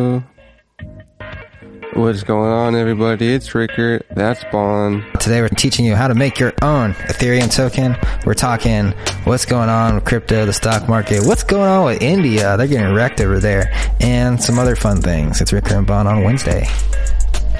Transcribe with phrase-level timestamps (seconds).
[0.00, 2.00] Mm-hmm.
[2.00, 3.34] What's going on, everybody?
[3.34, 4.00] It's Ricker.
[4.10, 5.04] That's Bond.
[5.20, 7.98] Today we're teaching you how to make your own Ethereum token.
[8.24, 8.92] We're talking
[9.24, 12.56] what's going on with crypto, the stock market, what's going on with India.
[12.56, 15.42] They're getting wrecked over there, and some other fun things.
[15.42, 16.66] It's Ricker and Bond on Wednesday.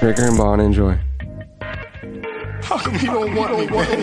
[0.01, 0.97] Ricker and Bond, enjoy.
[2.63, 3.65] How come you don't want me?
[3.65, 3.99] You know that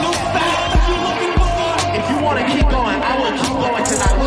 [0.00, 1.52] new style that you looking for?
[1.98, 3.82] If you want to keep going, I will keep going tonight.
[3.82, 4.21] What's up?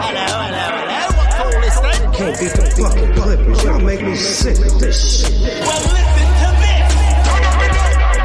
[0.00, 1.12] Hello, hello, hello.
[1.18, 2.14] What cool is that?
[2.14, 3.64] Can't beat the fucking Clippers.
[3.64, 5.60] Y'all make me sick with this shit.
[5.60, 6.88] Well, listen to this.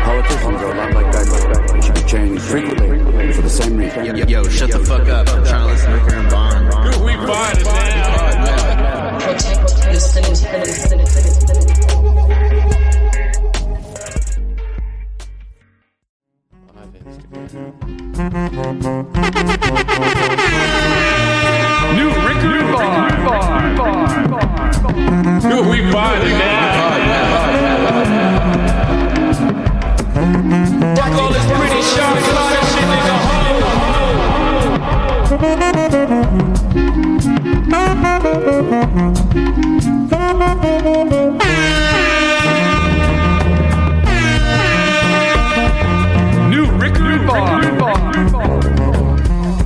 [0.08, 1.26] Politicians are a lot like that.
[1.74, 4.06] They should be changed frequently for the same reason.
[4.06, 5.28] Yo, yo, shut the fuck up.
[5.28, 6.66] I'm trying to listen to and Bond.
[7.04, 8.56] We find it now.
[10.16, 11.26] protect city.
[19.76, 20.95] New
[24.96, 26.96] Who we find now.
[30.96, 33.76] Rock all this pretty sharp slide shit in the hole.
[46.50, 47.26] New Ricker and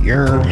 [0.04, 0.42] You're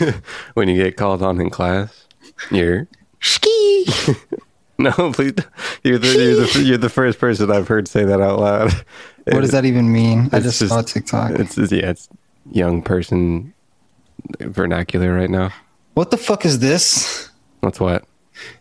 [0.54, 2.06] when you get called on in class,
[2.50, 2.86] you're
[3.20, 3.86] ski.
[4.78, 5.34] no, please.
[5.82, 8.72] You're the, you're the you're the first person I've heard say that out loud.
[9.26, 10.28] What does that even mean?
[10.32, 11.32] I It's just, saw TikTok.
[11.38, 12.08] It's just- yeah, it's
[12.50, 13.52] young person
[14.40, 15.52] vernacular right now.
[15.94, 17.30] What the fuck is this?
[17.62, 18.04] That's what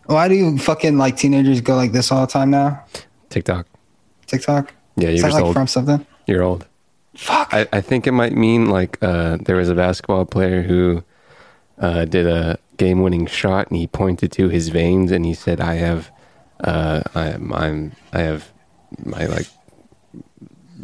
[0.06, 2.84] Why do you fucking like teenagers go like this all the time now?
[3.30, 3.68] TikTok.
[4.28, 4.74] TikTok?
[4.96, 5.54] Yeah, you're like old.
[5.54, 6.06] from something?
[6.28, 6.68] You're old.
[7.16, 7.54] Fuck.
[7.54, 11.04] I, I think it might mean like uh, there was a basketball player who
[11.80, 15.76] uh, did a game-winning shot and he pointed to his veins and he said, "I
[15.76, 16.12] have,
[16.64, 18.52] uh, I'm, I'm, I have
[19.06, 19.48] my like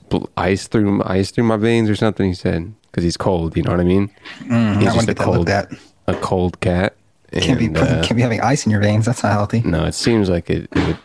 [0.10, 3.58] bl- ice through ice through my veins or something." He said because he's cold.
[3.58, 4.10] You know what I mean?
[4.42, 5.72] Mm, he's just a cold, at.
[6.08, 6.96] a cold cat.
[7.32, 9.06] Can't be And, uh, can't be having ice in your veins.
[9.06, 9.62] That's not healthy.
[9.62, 10.98] no, it seems like it, it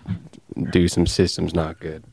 [0.55, 2.05] would do some systems not good.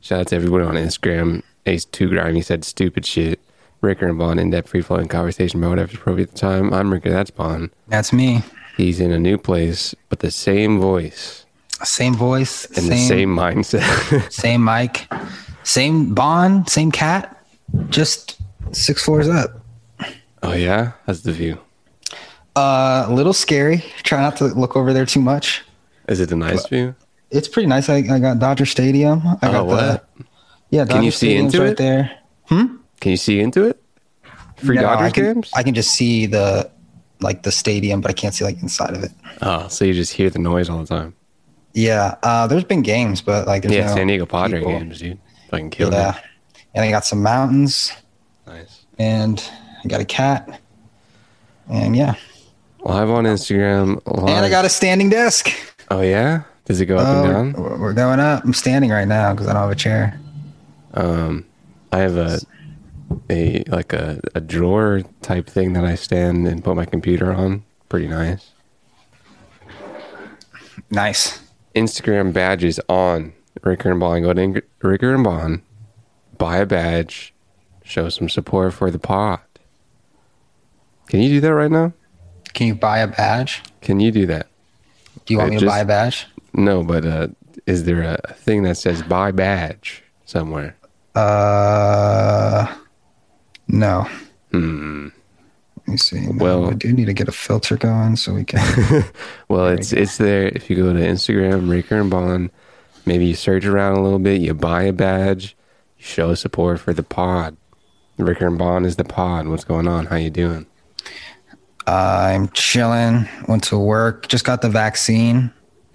[0.00, 1.42] Shout out to everyone on Instagram.
[1.66, 3.40] Ace Two Grimy said stupid shit.
[3.80, 6.72] Ricker and Bond in depth free flowing conversation about whatever's appropriate at the time.
[6.72, 7.70] I'm Ricker, that's Bond.
[7.88, 8.42] That's me.
[8.76, 11.44] He's in a new place, but the same voice
[11.82, 14.32] Same voice, and the same mindset.
[14.32, 15.06] same mic,
[15.64, 17.44] same bond, same cat,
[17.88, 18.38] just
[18.72, 19.60] six floors up.
[20.42, 20.92] oh yeah?
[21.06, 21.58] That's the view.
[22.56, 23.84] Uh, a little scary.
[24.02, 25.62] Try not to look over there too much.
[26.08, 26.94] Is it the nice view?
[27.30, 27.88] It's pretty nice.
[27.88, 29.22] I, I got Dodger Stadium.
[29.26, 30.08] I got Oh what?
[30.16, 30.24] The,
[30.70, 31.76] yeah, Dodger Can you see Stadium's into right it?
[31.76, 32.18] there.
[33.00, 33.82] Can you see into it?
[34.56, 35.50] Free No, Dodgers I can, games?
[35.54, 36.70] I can just see the
[37.20, 39.12] like the stadium, but I can't see like inside of it.
[39.42, 41.14] oh, so you just hear the noise all the time.
[41.74, 44.72] Yeah, uh, there's been games, but like there's yeah, no San Diego Padre people.
[44.78, 45.18] games, dude.
[45.50, 46.18] Fucking kill Yeah,
[46.74, 47.92] and I got some mountains,
[48.46, 48.84] Nice.
[48.98, 49.42] and
[49.84, 50.60] I got a cat,
[51.70, 52.14] and yeah,
[52.80, 54.00] Live on Instagram.
[54.06, 54.28] Live.
[54.36, 55.50] and I got a standing desk.
[55.90, 56.42] Oh yeah?
[56.64, 57.62] Does it go up Oh, and down?
[57.62, 58.44] we're we're going up.
[58.44, 60.18] I'm standing right now because I don't have a chair.
[60.94, 61.44] Um,
[61.92, 62.40] I have a
[63.30, 67.64] a like a, a drawer type thing that I stand and put my computer on.
[67.88, 68.50] Pretty nice.
[70.90, 71.40] Nice.
[71.74, 73.32] Instagram badges on
[73.62, 74.24] Ricker and Bond.
[74.24, 75.62] Go to Ing- Ricker and Bond,
[76.38, 77.34] buy a badge,
[77.84, 79.40] show some support for the pod.
[81.08, 81.92] Can you do that right now?
[82.54, 83.62] Can you buy a badge?
[83.80, 84.48] Can you do that?
[85.26, 86.26] Do you want Uh, me to buy a badge?
[86.54, 87.28] No, but uh,
[87.66, 90.76] is there a thing that says buy badge somewhere?
[91.14, 92.66] Uh,
[93.68, 94.08] no.
[94.52, 95.08] Hmm.
[95.76, 96.20] Let me see.
[96.26, 99.04] No, Well- we do need to get a filter going so we can.
[99.48, 100.48] Well, it's it's there.
[100.48, 102.50] If you go to Instagram, Ricker and Bond,
[103.06, 105.56] maybe you search around a little bit, you buy a badge,
[105.96, 107.56] you show support for the pod.
[108.18, 109.48] Ricker and Bond is the pod.
[109.48, 110.06] What's going on?
[110.06, 110.66] How you doing?
[111.86, 113.28] I'm chilling.
[113.46, 114.28] Went to work.
[114.28, 115.50] Just got the vaccine.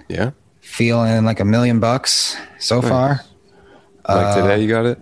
[0.08, 0.32] Yeah.
[0.62, 3.22] Feeling like a million bucks so far.
[4.08, 5.00] Like Uh, today, you got it.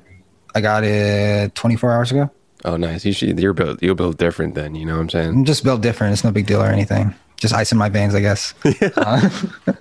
[0.54, 2.30] I got it 24 hours ago.
[2.66, 3.06] Oh, nice.
[3.06, 3.40] You should.
[3.40, 3.82] You're built.
[3.82, 4.76] You're built different then.
[4.76, 5.30] You know what I'm saying?
[5.30, 6.14] I'm just built different.
[6.14, 7.14] It's no big deal or anything.
[7.38, 8.54] Just ice in my veins, I guess.
[8.98, 9.30] uh,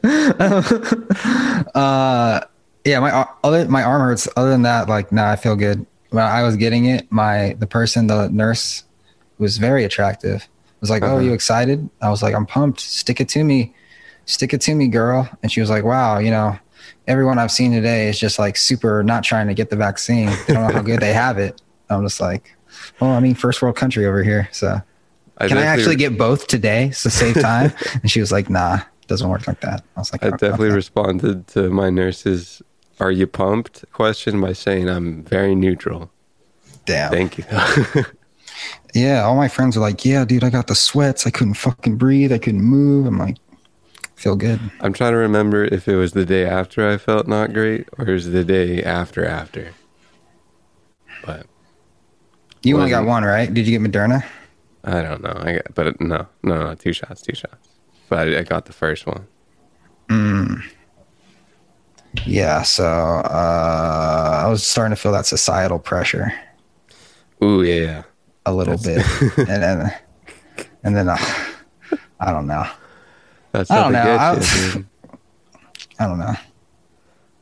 [1.74, 2.40] uh,
[2.84, 4.28] yeah, my other my arm hurts.
[4.36, 5.86] Other than that, like, nah, I feel good.
[6.10, 8.84] When I was getting it, my the person, the nurse,
[9.38, 10.48] was very attractive.
[10.80, 11.18] Was like, "Oh, Uh-huh.
[11.18, 12.80] you excited?" I was like, "I'm pumped.
[12.80, 13.74] Stick it to me,
[14.24, 16.58] stick it to me, girl." And she was like, "Wow, you know."
[17.06, 20.30] Everyone I've seen today is just like super not trying to get the vaccine.
[20.46, 21.60] They don't know how good they have it.
[21.88, 22.56] I'm just like,
[23.00, 24.48] Well, I mean, first world country over here.
[24.52, 24.80] So
[25.38, 27.72] I can I actually get both today to save time?
[27.94, 29.82] and she was like, nah, doesn't work like that.
[29.96, 32.62] I was like, I "Oh, definitely responded to my nurse's
[32.98, 36.10] "Are you pumped?" question by saying I'm very neutral.
[36.84, 37.10] Damn.
[37.10, 37.44] Thank you.
[38.94, 41.26] Yeah, all my friends are like, yeah, dude, I got the sweats.
[41.26, 42.32] I couldn't fucking breathe.
[42.32, 43.06] I couldn't move.
[43.06, 43.36] I'm like,
[44.16, 44.60] feel good.
[44.80, 48.08] I'm trying to remember if it was the day after I felt not great or
[48.08, 49.72] it was the day after after.
[51.24, 51.46] But
[52.62, 53.52] You only got one, right?
[53.52, 54.24] Did you get Moderna?
[54.84, 55.34] I don't know.
[55.36, 57.68] I got, but no, no, no, two shots, two shots.
[58.08, 59.26] But I, I got the first one.
[62.26, 66.32] Yeah, so uh, I was starting to feel that societal pressure
[67.42, 68.02] Ooh, yeah, yeah.
[68.46, 69.04] a little bit,
[69.38, 69.94] and then
[70.82, 71.16] and then uh,
[72.18, 72.66] I don't know.
[73.52, 74.16] That's I don't know.
[74.18, 74.84] I-
[76.04, 76.34] I don't know.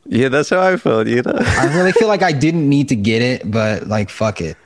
[0.06, 1.06] Yeah, that's how I felt.
[1.06, 1.32] You know.
[1.36, 4.56] I really feel like I didn't need to get it, but like fuck it,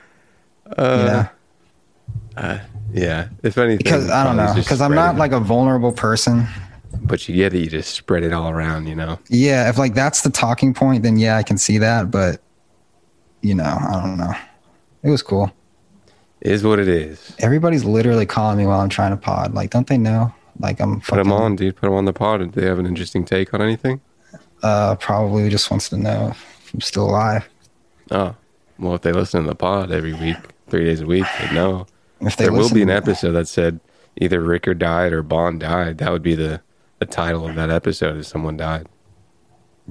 [0.69, 1.27] you know?
[2.93, 3.29] yeah.
[3.43, 5.17] If anything, Because I don't know, because I'm not it.
[5.19, 6.47] like a vulnerable person.
[7.01, 7.59] But you get it.
[7.59, 8.87] You just spread it all around.
[8.87, 9.19] You know.
[9.29, 12.11] Yeah, if like that's the talking point, then yeah, I can see that.
[12.11, 12.41] But
[13.41, 14.33] you know, I don't know.
[15.03, 15.51] It was cool.
[16.41, 17.35] It is what it is.
[17.39, 19.53] Everybody's literally calling me while I'm trying to pod.
[19.53, 20.33] Like, don't they know?
[20.59, 21.75] Like, I'm Put them on, dude.
[21.75, 22.39] Put them on the pod.
[22.53, 23.99] Do they have an interesting take on anything?
[24.61, 27.47] Uh, probably just wants to know if I'm still alive.
[28.11, 28.35] Oh,
[28.79, 30.37] well, if they listen to the pod every week,
[30.67, 31.85] three days a week, they know.
[32.21, 33.79] If they there will be an episode that said
[34.19, 35.97] either Ricker died or Bond died.
[35.97, 36.61] That would be the,
[36.99, 38.87] the title of that episode if someone died.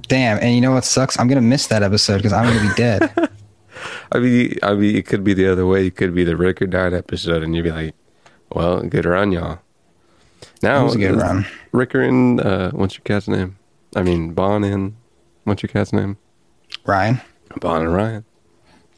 [0.01, 1.19] Damn, and you know what sucks?
[1.19, 3.13] I'm gonna miss that episode because I'm gonna be dead.
[4.11, 5.87] I mean, I mean, it could be the other way.
[5.87, 7.93] It could be the Ricker died episode, and you'd be like,
[8.51, 9.59] "Well, good run, y'all."
[10.63, 11.45] Now, It was a good run.
[11.73, 13.57] Ricker and uh, what's your cat's name?
[13.95, 14.95] I mean, Bond and
[15.43, 16.17] what's your cat's name?
[16.85, 17.21] Ryan,
[17.59, 18.25] Bond and Ryan.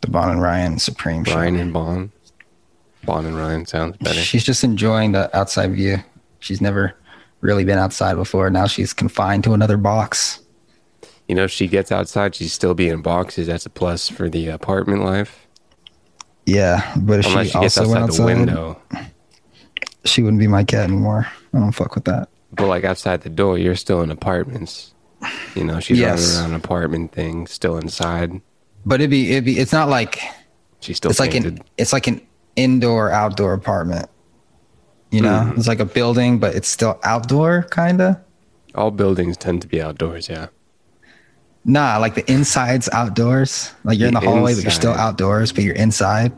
[0.06, 1.36] The Bon and Ryan Supreme show.
[1.36, 2.12] Ryan and Bond.
[3.06, 4.20] Bond and Ryan sounds better.
[4.20, 5.98] She's just enjoying the outside view.
[6.40, 6.94] She's never
[7.42, 8.50] really been outside before.
[8.50, 10.42] Now she's confined to another box.
[11.28, 13.48] You know, if she gets outside, she's still be in boxes.
[13.48, 15.48] That's a plus for the apartment life.
[16.46, 19.08] Yeah, but if Unless she she gets also outside went the outside, window.
[20.06, 21.26] she wouldn't be my cat anymore.
[21.54, 22.30] I don't fuck with that.
[22.52, 24.94] But like outside the door, you're still in apartments.
[25.56, 26.36] You know, she's Yes.
[26.36, 28.42] running around apartment thing, still inside.
[28.86, 30.20] But it'd be it'd be it's not like
[30.80, 32.22] She's still it's like an it's like an
[32.56, 34.08] indoor outdoor apartment.
[35.12, 35.58] You know, Mm-hmm.
[35.60, 38.18] it's like a building, but it's still outdoor, kind of.
[38.76, 40.48] All buildings tend to be outdoors, yeah.
[41.64, 43.72] Nah, like the inside's outdoors.
[43.86, 46.32] Like you're in the The hallway, but you're still outdoors, but you're inside,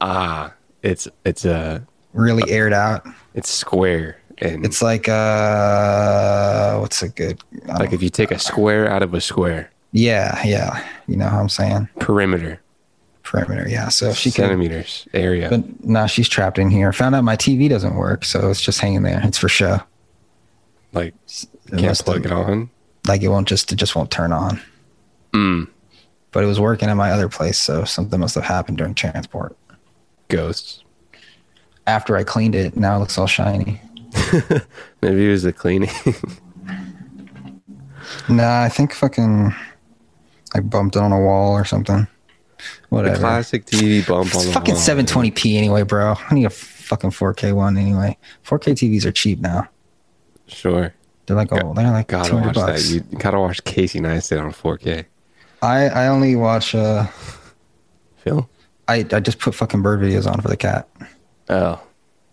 [0.00, 0.52] Ah,
[0.82, 1.80] it's it's uh
[2.14, 3.06] really aired out.
[3.34, 7.38] it's square and It's like uh, what's a good?
[7.66, 11.40] Like if you take a square out of a square, yeah, yeah, you know how
[11.40, 12.60] I'm saying perimeter,
[13.22, 13.68] perimeter.
[13.68, 15.48] Yeah, so if she can, centimeters area.
[15.48, 16.92] but nah, she's trapped in here.
[16.92, 19.20] Found out my TV doesn't work, so it's just hanging there.
[19.24, 19.80] It's for show.
[20.92, 21.14] like
[21.72, 22.70] It can't plug it on.
[23.06, 24.60] Like it won't just it just won't turn on.
[25.32, 25.68] Mm.
[26.30, 29.56] But it was working at my other place, so something must have happened during transport.
[30.28, 30.82] Ghosts.
[31.86, 33.80] After I cleaned it, now it looks all shiny.
[35.02, 35.90] Maybe it was the cleaning.
[38.28, 39.54] Nah, I think fucking
[40.54, 42.06] I bumped it on a wall or something.
[42.58, 43.18] the Whatever.
[43.18, 44.82] classic TV bump on It's the fucking wall.
[44.82, 46.14] 720p anyway, bro.
[46.30, 48.16] I need a fucking 4K one anyway.
[48.46, 49.68] 4K TVs are cheap now.
[50.46, 50.92] Sure.
[51.26, 52.88] They're like oh, they're like Gotta 200 watch bucks.
[52.90, 52.94] that.
[52.94, 55.06] You gotta watch Casey Neistat on 4K.
[55.62, 57.06] I I only watch uh
[58.16, 58.48] Phil?
[58.88, 60.88] I I just put fucking bird videos on for the cat.
[61.48, 61.80] Oh.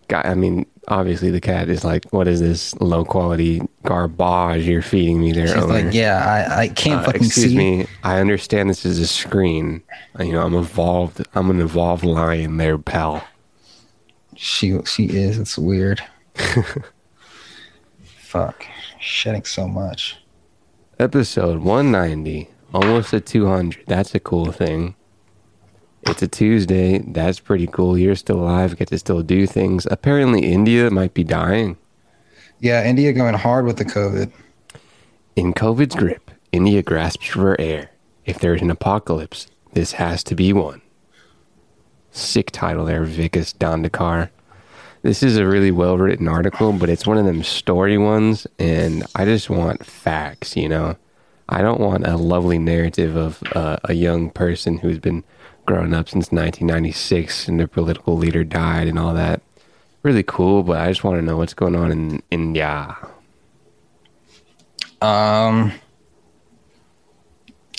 [0.07, 4.81] God, I mean, obviously the cat is like, what is this low quality garbage you're
[4.81, 5.83] feeding me there, She's owner?
[5.85, 7.57] like, yeah, I I can't Uh, fucking excuse see.
[7.57, 7.85] me.
[8.03, 9.81] I understand this is a screen.
[10.19, 11.25] You know, I'm evolved.
[11.35, 13.23] I'm an evolved lion there, pal.
[14.35, 15.37] She she is.
[15.37, 16.01] It's weird.
[18.03, 18.65] Fuck,
[18.99, 20.17] shedding so much.
[20.99, 23.83] Episode 190, almost at 200.
[23.87, 24.95] That's a cool thing.
[26.03, 26.99] It's a Tuesday.
[26.99, 27.97] That's pretty cool.
[27.97, 28.77] You're still alive.
[28.77, 29.87] Get to still do things.
[29.91, 31.77] Apparently, India might be dying.
[32.59, 34.31] Yeah, India going hard with the COVID.
[35.35, 37.91] In COVID's grip, India grasps for air.
[38.25, 40.81] If there's an apocalypse, this has to be one.
[42.11, 44.29] Sick title there, Vikas Dandekar.
[45.01, 49.05] This is a really well written article, but it's one of them story ones, and
[49.15, 50.97] I just want facts, you know?
[51.47, 55.23] I don't want a lovely narrative of uh, a young person who's been
[55.69, 59.39] growing up since 1996 and their political leader died and all that.
[60.01, 62.97] Really cool, but I just want to know what's going on in India.
[64.99, 65.71] Um,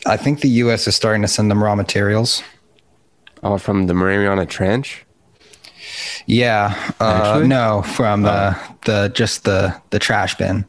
[0.07, 0.87] I think the U.S.
[0.87, 2.45] is starting to send them raw materials.
[3.43, 5.05] Oh, from the Mariana Trench.
[6.27, 6.93] Yeah.
[7.01, 10.65] Uh, no, from the the just the the trash bin.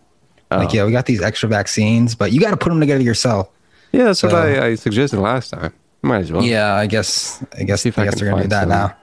[0.49, 0.73] Like, Oh.
[0.73, 3.47] yeah, we got these extra vaccines, but you got to put them together yourself.
[3.91, 5.71] Yeah, that's what So- I, I suggested last time.
[6.01, 6.43] Might as well.
[6.43, 7.43] Yeah, I guess.
[7.57, 7.81] I guess.
[7.81, 8.69] See if I I guess they're gonna do that some.
[8.69, 8.95] now.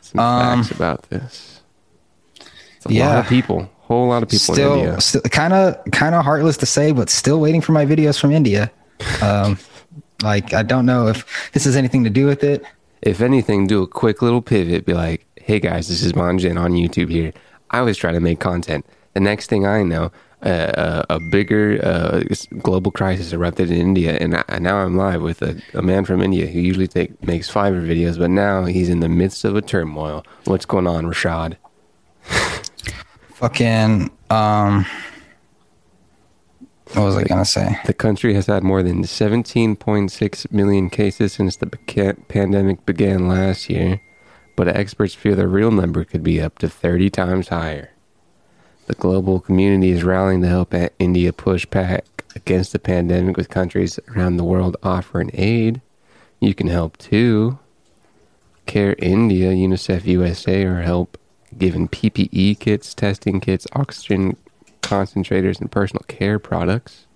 [0.00, 1.60] Some Um, facts about this.
[2.76, 3.18] It's a lot yeah.
[3.20, 3.68] of people.
[3.80, 7.40] Whole lot of people Still, still kind of kind of heartless to say, but still
[7.40, 8.70] waiting for my videos from India.
[9.22, 9.58] Um,
[10.22, 12.62] like I don't know if this has anything to do with it.
[13.02, 14.84] If anything, do a quick little pivot.
[14.84, 17.32] Be like, hey guys, this is Manjin on YouTube here.
[17.70, 18.84] I was trying to make content.
[19.14, 22.22] The next thing I know, uh, a bigger uh,
[22.58, 26.04] global crisis erupted in India, and, I, and now I'm live with a, a man
[26.04, 29.56] from India who usually take, makes Fiverr videos, but now he's in the midst of
[29.56, 30.24] a turmoil.
[30.44, 31.56] What's going on, Rashad?
[33.34, 34.10] Fucking.
[34.30, 34.86] Um,
[36.94, 37.78] what was I gonna say?
[37.84, 41.66] The country has had more than 17.6 million cases since the
[42.28, 44.00] pandemic began last year,
[44.56, 47.90] but experts fear the real number could be up to 30 times higher.
[48.88, 54.00] The global community is rallying to help India push back against the pandemic with countries
[54.08, 55.82] around the world offering aid.
[56.40, 57.58] You can help too.
[58.64, 61.18] Care India, UNICEF USA are help
[61.58, 64.38] giving PPE kits, testing kits, oxygen
[64.80, 67.06] concentrators, and personal care products.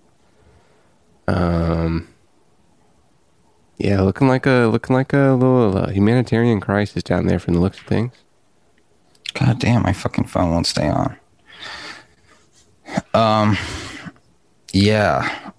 [1.27, 2.07] Um,
[3.79, 7.59] yeah, looking like a looking like a little uh, humanitarian crisis down there from the
[7.59, 8.13] looks of things.
[9.33, 11.17] God damn, my fucking phone won't stay on.
[13.13, 13.57] Um,
[14.71, 15.51] yeah.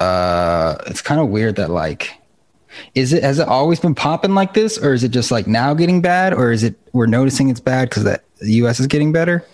[0.00, 2.12] Uh, it's kind of weird that like,
[2.94, 5.74] is it has it always been popping like this, or is it just like now
[5.74, 8.78] getting bad, or is it we're noticing it's bad because that the U.S.
[8.78, 9.44] is getting better?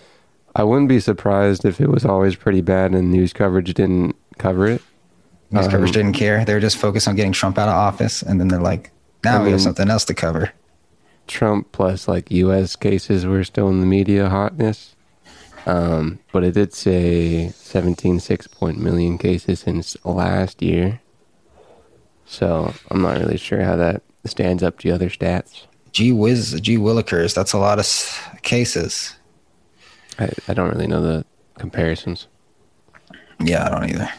[0.55, 4.67] I wouldn't be surprised if it was always pretty bad and news coverage didn't cover
[4.67, 4.81] it.
[5.51, 8.21] News Um, coverage didn't care; they were just focused on getting Trump out of office,
[8.21, 8.91] and then they're like,
[9.23, 10.51] now I we mean- have something else to cover.
[11.27, 12.75] Trump plus like U.S.
[12.75, 14.94] cases were still in the media hotness.
[15.65, 21.01] Um, but it did say 17.6 point million cases since last year.
[22.25, 25.65] So I'm not really sure how that stands up to other stats.
[25.91, 29.15] Gee whiz, gee willikers, that's a lot of s- cases.
[30.19, 31.25] I, I don't really know the
[31.57, 32.27] comparisons.
[33.39, 34.09] Yeah, I don't either.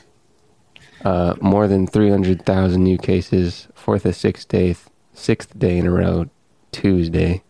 [1.05, 4.75] Uh, more than 300,000 new cases fourth or sixth day,
[5.13, 6.27] sixth day in a row,
[6.73, 7.43] Tuesday.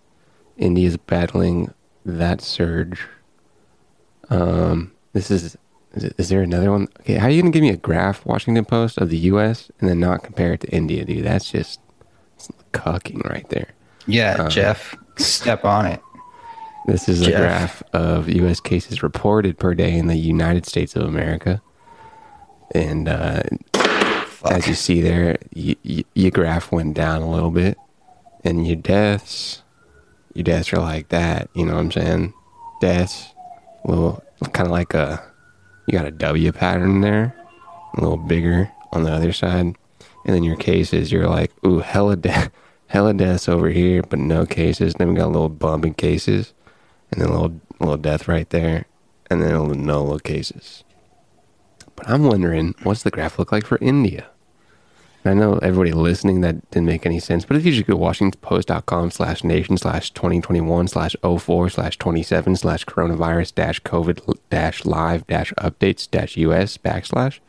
[0.57, 1.73] India's battling
[2.05, 3.07] that surge.
[4.31, 5.57] Um, this is,
[5.95, 6.89] is, it- is there another one?
[7.01, 9.71] Okay, how are you gonna give me a graph, Washington Post, of the U.S.
[9.81, 11.25] and then not compare it to India, dude?
[11.25, 11.81] That's just
[12.73, 13.69] cucking right there.
[14.07, 16.01] Yeah, Uh, Jeff, step on it.
[16.87, 18.61] This is a graph of U.S.
[18.61, 21.61] cases reported per day in the United States of America,
[22.75, 23.43] and uh,
[24.49, 27.77] as you see there, y- y- your graph went down a little bit,
[28.45, 29.63] and your deaths,
[30.35, 31.49] your deaths are like that.
[31.55, 32.35] You know what I'm saying?
[32.81, 33.33] Deaths,
[33.87, 35.23] little kind of like a,
[35.87, 37.35] you got a W pattern there,
[37.95, 39.77] a little bigger on the other side, and
[40.25, 42.51] then your cases, you're like, ooh, hella death,
[42.89, 44.95] hella deaths over here, but no cases.
[44.95, 46.53] Then we got a little bump in cases,
[47.11, 48.87] and then a little little death right there,
[49.31, 50.85] and then a little no little cases.
[51.95, 54.29] But I'm wondering, what's the graph look like for India?
[55.29, 57.99] I know everybody listening that didn't make any sense, but if you just go to
[57.99, 65.27] washingtonpost.com slash nation slash 2021 slash 04 slash 27 slash coronavirus dash covid dash live
[65.27, 67.41] dash updates dash us backslash,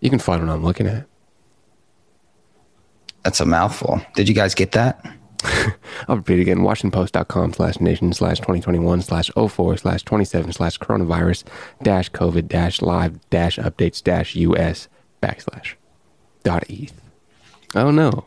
[0.00, 1.06] you can find what I'm looking at.
[3.24, 4.00] That's a mouthful.
[4.14, 5.04] Did you guys get that?
[6.08, 6.58] I'll repeat again.
[6.58, 11.44] WashingtonPost.com slash nation slash 2021 slash 04 slash 27 slash coronavirus
[11.82, 14.88] dash COVID dash live dash updates dash US
[15.22, 15.74] backslash
[16.42, 16.92] dot ETH.
[17.74, 18.26] Oh no.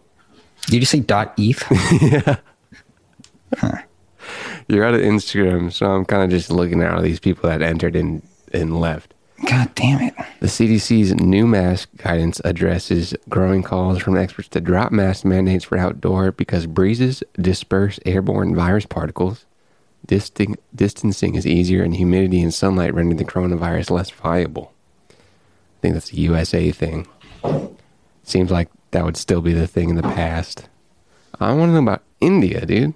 [0.67, 1.63] Did you say dot ETH?
[3.61, 3.83] Yeah.
[4.67, 7.61] You're out of Instagram, so I'm kind of just looking at all these people that
[7.61, 9.13] entered and, and left.
[9.45, 10.13] God damn it.
[10.39, 15.77] The CDC's new mask guidance addresses growing calls from experts to drop mask mandates for
[15.77, 19.45] outdoor because breezes disperse airborne virus particles.
[20.05, 24.73] Disting, distancing is easier, and humidity and sunlight render the coronavirus less viable.
[25.09, 25.13] I
[25.81, 27.07] think that's a USA thing.
[28.23, 30.69] Seems like that would still be the thing in the past.
[31.39, 32.93] I want to know about India, dude.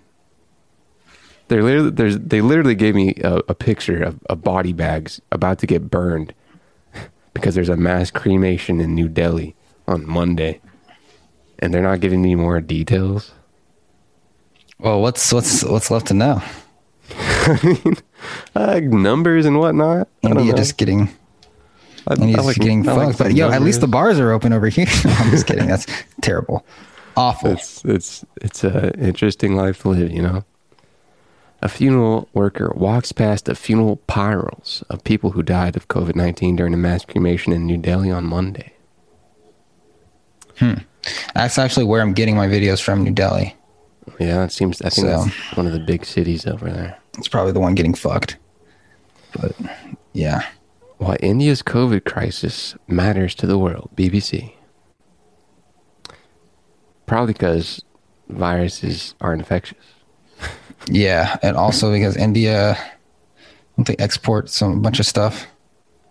[1.50, 5.60] They're literally, there's, they literally gave me a, a picture of, of body bags about
[5.60, 6.34] to get burned
[7.34, 9.56] because there's a mass cremation in New Delhi
[9.88, 10.60] on Monday,
[11.60, 13.32] and they're not giving me more details.
[14.80, 16.44] Well, what's what's what's left to know?
[17.12, 17.96] I mean,
[18.54, 20.08] uh, numbers and whatnot.
[20.24, 20.58] I don't India know.
[20.58, 21.10] just getting
[22.08, 23.20] I- he's I like- just getting I like fucked.
[23.20, 24.86] but yo, at least the bars are open over here.
[25.06, 25.68] I'm just kidding.
[25.68, 25.86] That's
[26.22, 26.66] terrible.
[27.16, 27.52] Awful.
[27.52, 30.44] It's it's it's a interesting life to live, you know.
[31.64, 36.56] A funeral worker walks past the funeral pyres of people who died of COVID nineteen
[36.56, 38.74] during a mass cremation in New Delhi on Monday.
[40.60, 40.74] Hmm.
[41.34, 43.56] That's actually where I'm getting my videos from, New Delhi.
[44.20, 44.82] Yeah, it seems.
[44.82, 46.98] I think So- that's one of the big cities over there.
[47.18, 48.38] It's probably the one getting fucked.
[49.40, 49.54] But
[50.14, 50.44] yeah.
[50.98, 53.90] Why India's COVID crisis matters to the world.
[53.96, 54.54] BBC.
[57.06, 57.84] Probably because
[58.30, 59.78] viruses are infectious.
[60.90, 61.38] Yeah.
[61.42, 62.78] And also because India
[63.76, 65.48] don't they export some a bunch of stuff?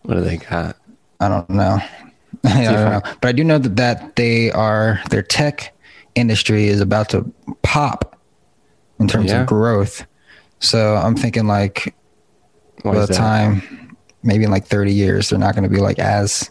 [0.02, 0.76] What do they got?
[1.20, 1.78] I don't know.
[2.44, 3.00] I don't know.
[3.20, 5.72] But I do know that, that they are their tech
[6.16, 8.20] industry is about to pop
[8.98, 9.42] in terms Yeah.
[9.42, 10.04] of growth.
[10.58, 11.94] So I'm thinking like
[12.82, 13.14] Why by the that?
[13.14, 13.62] time
[14.26, 16.50] maybe in like 30 years they're not going to be like as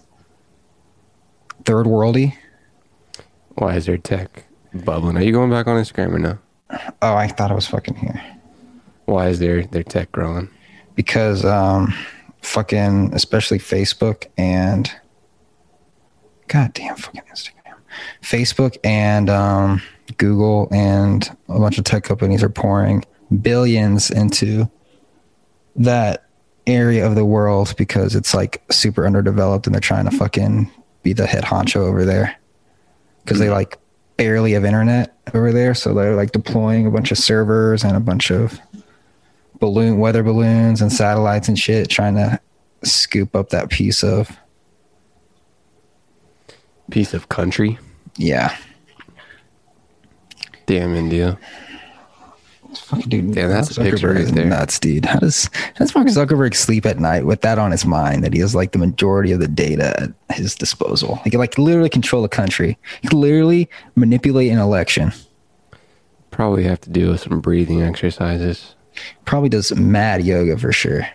[1.66, 2.36] third worldy.
[3.56, 5.18] Why is their tech bubbling?
[5.18, 6.38] Are you going back on Instagram or no?
[7.02, 8.22] Oh, I thought I was fucking here.
[9.06, 10.50] Why is their their tech growing?
[10.96, 11.94] because um
[12.42, 14.92] fucking especially Facebook and
[16.48, 17.76] goddamn fucking Instagram.
[18.22, 19.82] Facebook and um
[20.18, 23.04] Google and a bunch of tech companies are pouring
[23.42, 24.70] billions into
[25.76, 26.25] that
[26.68, 30.70] area of the world because it's like super underdeveloped and they're trying to fucking
[31.04, 32.36] be the head honcho over there
[33.24, 33.78] because they like
[34.18, 38.00] barely have internet over there so they're like deploying a bunch of servers and a
[38.00, 38.60] bunch of
[39.60, 42.40] balloon weather balloons and satellites and shit trying to
[42.84, 44.38] scoop up that piece of
[46.92, 47.80] Piece of country.
[48.18, 48.56] yeah
[50.66, 51.38] Damn India.
[52.80, 54.46] Fucking dude Damn, that's a Mark Zuckerberg right is there.
[54.46, 57.86] nuts dude how does how does Mark Zuckerberg sleep at night with that on his
[57.86, 61.40] mind that he has like the majority of the data at his disposal he can
[61.40, 65.12] like literally control a country he can literally manipulate an election
[66.32, 68.76] Probably have to do with some breathing exercises.
[69.24, 71.08] probably does mad yoga for sure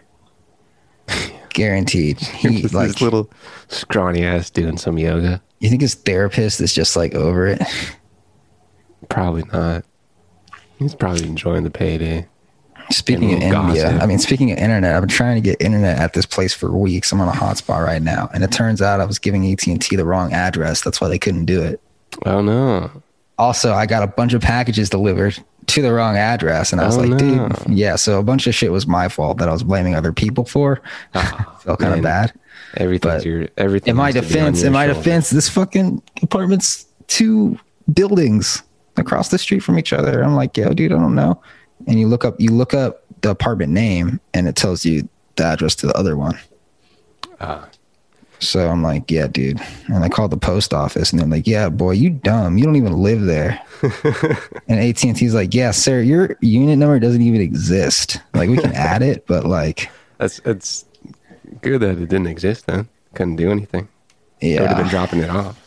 [1.50, 3.30] guaranteed he like this little
[3.68, 5.42] scrawny ass doing some yoga.
[5.58, 7.60] you think his therapist is just like over it
[9.08, 9.84] Probably not.
[10.80, 12.26] He's probably enjoying the payday.
[12.90, 14.02] Speaking of India, gossip.
[14.02, 16.72] I mean, speaking of internet, I've been trying to get internet at this place for
[16.76, 17.12] weeks.
[17.12, 19.80] I'm on a hotspot right now, and it turns out I was giving AT and
[19.80, 20.80] T the wrong address.
[20.80, 21.80] That's why they couldn't do it.
[22.26, 22.90] Oh no.
[23.38, 26.96] Also, I got a bunch of packages delivered to the wrong address, and I was
[26.96, 27.48] Oh, like, no.
[27.50, 27.94] dude, yeah.
[27.94, 30.80] So a bunch of shit was my fault that I was blaming other people for.
[31.14, 32.32] Ah, Felt kind of bad.
[32.76, 33.90] Everything's But your everything.
[33.92, 35.04] In my has to be on defense, in my shoulders.
[35.04, 37.56] defense, this fucking apartment's two
[37.92, 38.62] buildings
[39.00, 40.22] across the street from each other.
[40.22, 41.40] I'm like, yo, dude, I don't know.
[41.86, 45.44] And you look up, you look up the apartment name, and it tells you the
[45.44, 46.38] address to the other one.
[47.40, 47.68] Ah.
[48.40, 49.60] So I'm like, yeah, dude.
[49.88, 52.56] And I called the post office, and they're like, yeah, boy, you dumb.
[52.56, 53.60] You don't even live there.
[54.68, 58.20] and AT and T's like, yeah, sir, your unit number doesn't even exist.
[58.32, 60.86] Like, we can add it, but like, That's it's
[61.60, 62.88] good that it didn't exist then.
[63.14, 63.88] Couldn't do anything.
[64.40, 65.58] Yeah, they would have been dropping it off.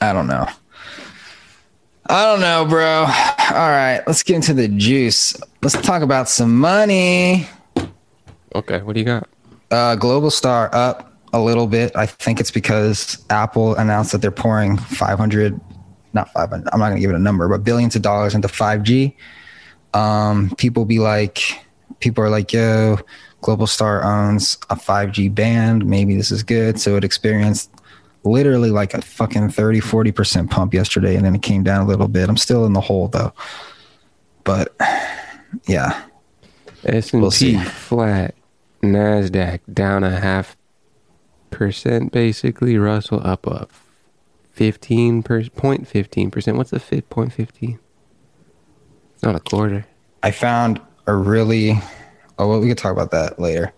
[0.00, 0.48] I don't know.
[2.10, 3.00] I don't know, bro.
[3.02, 5.36] All right, let's get into the juice.
[5.60, 7.46] Let's talk about some money.
[8.54, 9.28] Okay, what do you got?
[9.70, 11.94] Uh, Globalstar up a little bit.
[11.94, 15.60] I think it's because Apple announced that they're pouring 500,
[16.14, 18.48] not 500, I'm not going to give it a number, but billions of dollars into
[18.48, 19.14] 5G.
[19.92, 21.42] Um, people be like,
[22.00, 22.98] people are like, yo,
[23.42, 25.84] Globalstar owns a 5G band.
[25.84, 26.80] Maybe this is good.
[26.80, 27.70] So it experienced
[28.30, 31.16] literally like a fucking 30, 40% pump yesterday.
[31.16, 32.28] And then it came down a little bit.
[32.28, 33.32] I'm still in the hole though.
[34.44, 34.74] But
[35.66, 36.02] yeah,
[36.84, 37.58] S and We'll see.
[37.58, 38.34] flat,
[38.82, 40.56] Nasdaq down a half
[41.50, 42.78] percent basically.
[42.78, 43.66] Russell up a
[44.52, 46.56] fifteen per point fifteen percent.
[46.56, 47.78] What's the fit point fifteen?
[49.14, 49.84] It's not a quarter.
[50.22, 51.72] I found a really,
[52.38, 53.72] oh, well, we could talk about that later.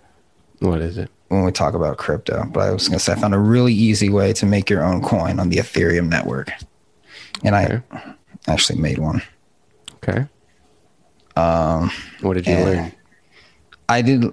[0.60, 1.10] What is it?
[1.30, 2.44] When we talk about crypto.
[2.50, 4.82] But I was going to say, I found a really easy way to make your
[4.82, 6.50] own coin on the Ethereum network.
[7.44, 7.82] And I
[8.48, 9.22] actually made one.
[10.02, 10.26] Okay.
[11.36, 12.92] Um, what did you learn?
[13.88, 14.24] I did,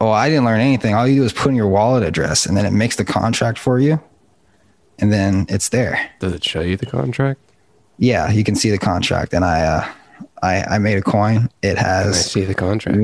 [0.00, 0.94] oh, I didn't learn anything.
[0.94, 3.58] All you do is put in your wallet address and then it makes the contract
[3.58, 4.00] for you.
[5.00, 6.08] And then it's there.
[6.20, 7.40] Does it show you the contract?
[7.98, 9.34] Yeah, you can see the contract.
[9.34, 9.92] And I, uh,
[10.40, 11.50] I, I made a coin.
[11.62, 12.96] It Can I has, see the contract?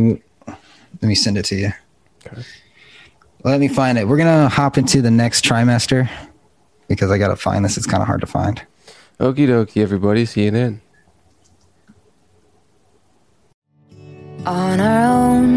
[0.46, 1.72] let me send it to you.
[2.24, 2.42] Okay.
[3.42, 4.06] Let me find it.
[4.06, 6.10] We're going to hop into the next trimester
[6.88, 7.76] because I got to find this.
[7.76, 8.60] It's kind of hard to find.
[9.18, 10.26] Okie dokie, everybody.
[10.26, 10.80] See you then.
[14.46, 15.54] On our own,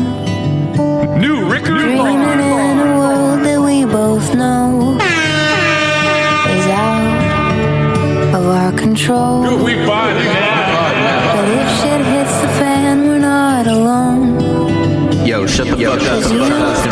[1.20, 2.42] New Ricker and dreaming Bond.
[2.42, 9.44] in a world that we both know is out of our control.
[9.44, 9.60] control.
[9.60, 11.34] Do we party now?
[11.36, 15.26] But if shit hits the fan, we're not alone.
[15.26, 16.83] Yo, shut the fuck up.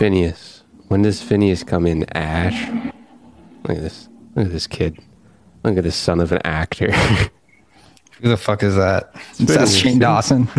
[0.00, 0.62] Phineas.
[0.88, 2.04] When does Phineas come in?
[2.16, 2.70] Ash.
[3.68, 4.08] Look at this.
[4.34, 4.98] Look at this kid.
[5.62, 6.90] Look at this son of an actor.
[8.22, 9.14] Who the fuck is that?
[9.32, 9.98] Is that Phineas, Shane.
[9.98, 10.48] Dawson?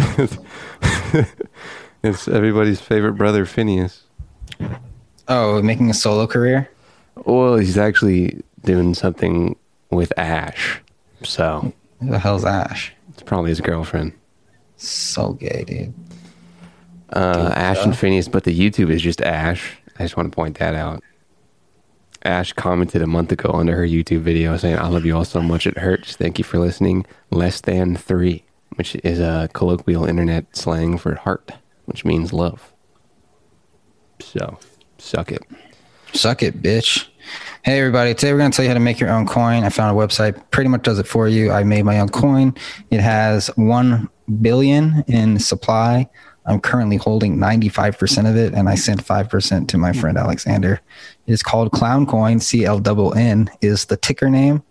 [2.03, 4.03] it's everybody's favorite brother, Phineas.
[5.27, 6.69] Oh, making a solo career?
[7.25, 9.55] Well, he's actually doing something
[9.89, 10.79] with Ash.
[11.23, 12.93] So Who the hell's Ash?
[13.09, 14.13] it's probably his girlfriend.
[14.77, 15.95] So gay, dude.
[17.11, 19.77] Uh, Ash and Phineas, but the YouTube is just Ash.
[19.99, 21.03] I just want to point that out.
[22.23, 25.41] Ash commented a month ago under her YouTube video saying, I love you all so
[25.41, 26.15] much it hurts.
[26.15, 27.05] Thank you for listening.
[27.31, 28.43] Less than three,
[28.75, 31.51] which is a colloquial internet slang for heart,
[31.85, 32.71] which means love.
[34.19, 34.59] So,
[34.99, 35.43] suck it.
[36.13, 37.07] Suck it, bitch.
[37.63, 38.13] Hey, everybody.
[38.13, 39.63] Today we're going to tell you how to make your own coin.
[39.63, 41.51] I found a website, pretty much does it for you.
[41.51, 42.53] I made my own coin.
[42.91, 44.09] It has 1
[44.41, 46.09] billion in supply.
[46.45, 50.81] I'm currently holding 95% of it, and I sent 5% to my friend Alexander.
[51.27, 52.39] It is called Clown Coin.
[52.39, 52.81] C L
[53.15, 54.63] N N is the ticker name.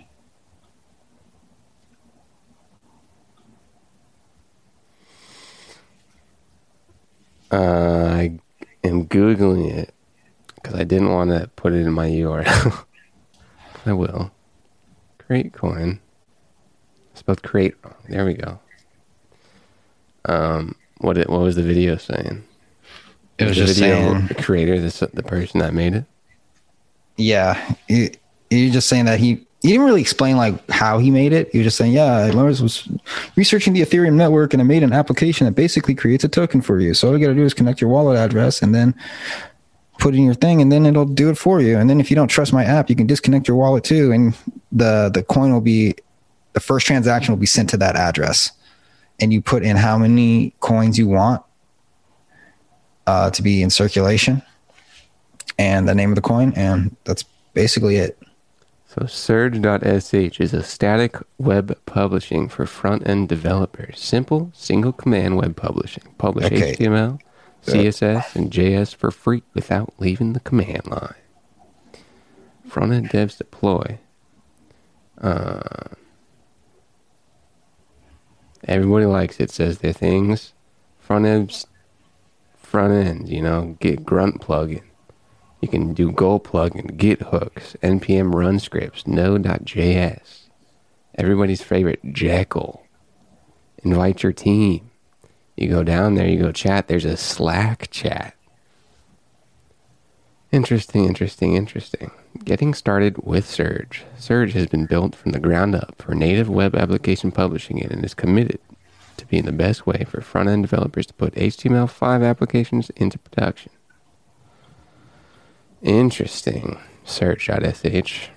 [7.55, 8.37] Uh, I
[8.83, 9.93] am googling it
[10.55, 12.85] because I didn't want to put it in my URL.
[13.85, 14.29] I will.
[15.19, 16.01] Create coin.
[17.13, 17.95] Spelled create wrong.
[18.09, 18.59] There we go.
[20.25, 22.43] Um, what it, what was the video saying?
[23.37, 26.05] It was the just video saying, the creator, the the person that made it.
[27.15, 28.11] yeah, he
[28.51, 31.49] was just saying that he he didn't really explain like how he made it.
[31.51, 32.87] He was just saying, yeah, Lawrence was
[33.35, 36.79] researching the Ethereum network and I made an application that basically creates a token for
[36.79, 36.93] you.
[36.93, 38.93] So all you got to do is connect your wallet address and then
[39.97, 41.79] put in your thing, and then it'll do it for you.
[41.79, 44.37] And then if you don't trust my app, you can disconnect your wallet too, and
[44.71, 45.95] the the coin will be
[46.53, 48.51] the first transaction will be sent to that address,
[49.19, 51.41] and you put in how many coins you want
[53.07, 54.43] uh, to be in circulation,
[55.57, 57.23] and the name of the coin, and that's
[57.53, 58.21] basically it.
[58.97, 63.99] So Surge.sh is a static web publishing for front-end developers.
[63.99, 66.03] Simple, single-command web publishing.
[66.17, 66.75] Publish Okay.
[66.75, 67.19] HTML,
[67.65, 71.15] CSS, and JS for free without leaving the command line.
[72.65, 73.99] Front-end devs deploy.
[75.21, 75.89] Uh,
[78.65, 79.49] everybody likes it.
[79.49, 80.53] Says their things.
[80.99, 81.67] Front ends,
[82.55, 83.29] front ends.
[83.29, 84.83] You know, get grunt plugin.
[85.65, 90.41] You can do Gulp plugin, Git hooks, npm run scripts, Node.js.
[91.15, 92.83] Everybody's favorite, Jekyll.
[93.79, 94.91] Invite your team.
[95.57, 96.87] You go down there, you go chat.
[96.87, 98.35] There's a Slack chat.
[100.51, 102.11] Interesting, interesting, interesting.
[102.43, 104.03] Getting started with Surge.
[104.19, 108.13] Surge has been built from the ground up for native web application publishing and is
[108.13, 108.59] committed
[109.17, 113.71] to being the best way for front end developers to put HTML5 applications into production.
[115.81, 116.77] Interesting.
[117.03, 118.27] Surge.sh.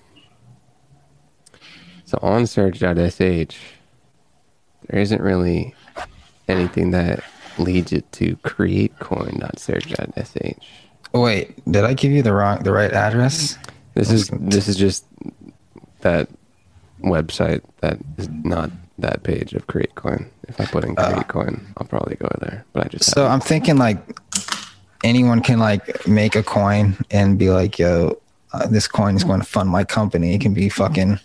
[2.04, 3.56] So on surge.sh,
[4.86, 5.74] there isn't really
[6.48, 7.22] anything that
[7.58, 10.66] leads it to createcoin.surge.sh.
[11.14, 13.58] Oh, wait, did I give you the wrong, the right address?
[13.94, 15.04] This is this is just
[16.00, 16.28] that
[17.02, 20.28] website that is not that page of CreateCoin.
[20.48, 22.64] If I put in uh, CreateCoin, I'll probably go there.
[22.72, 23.98] But I just So I'm thinking like
[25.04, 28.20] anyone can like make a coin and be like, yo,
[28.52, 30.34] uh, this coin is going to fund my company.
[30.34, 31.20] It can be fucking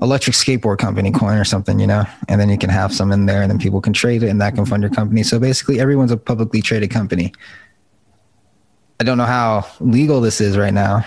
[0.00, 2.04] electric skateboard company coin or something, you know?
[2.28, 4.40] And then you can have some in there and then people can trade it and
[4.40, 5.22] that can fund your company.
[5.22, 7.32] So basically everyone's a publicly traded company.
[9.00, 11.04] I don't know how legal this is right now.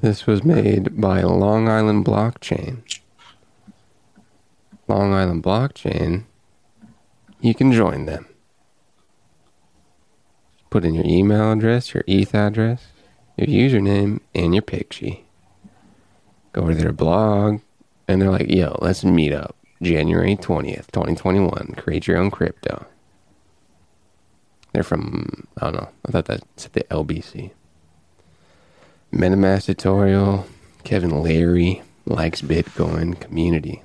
[0.00, 2.82] This was made by Long Island Blockchain.
[4.88, 6.24] Long Island Blockchain,
[7.40, 8.26] you can join them.
[10.76, 12.88] Put in your email address, your ETH address,
[13.38, 15.16] your username, and your picture.
[16.52, 17.62] Go to their blog,
[18.06, 21.76] and they're like, yo, let's meet up January 20th, 2021.
[21.78, 22.84] Create your own crypto.
[24.74, 27.52] They're from, I don't know, I thought that said the LBC.
[29.14, 30.46] MetaMask tutorial.
[30.84, 33.82] Kevin Larry likes Bitcoin community.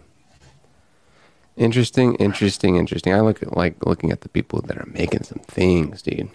[1.56, 3.14] Interesting, interesting, interesting.
[3.14, 6.30] I look at like looking at the people that are making some things, dude.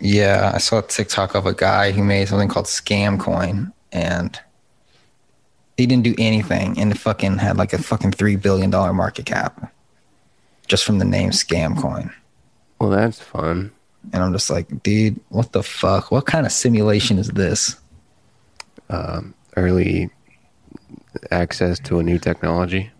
[0.00, 4.38] Yeah, I saw a TikTok of a guy who made something called Scam Coin, and
[5.76, 9.26] he didn't do anything, and it fucking had like a fucking three billion dollar market
[9.26, 9.72] cap,
[10.66, 12.12] just from the name Scam Coin.
[12.80, 13.72] Well, that's fun.
[14.12, 16.12] And I'm just like, dude, what the fuck?
[16.12, 17.76] What kind of simulation is this?
[18.88, 20.10] Um, early
[21.30, 22.90] access to a new technology.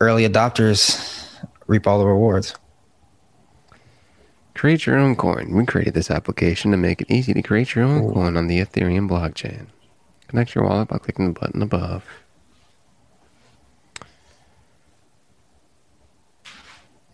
[0.00, 2.54] Early adopters reap all the rewards.
[4.60, 5.54] Create your own coin.
[5.54, 8.60] We created this application to make it easy to create your own coin on the
[8.60, 9.68] Ethereum blockchain.
[10.28, 12.04] Connect your wallet by clicking the button above.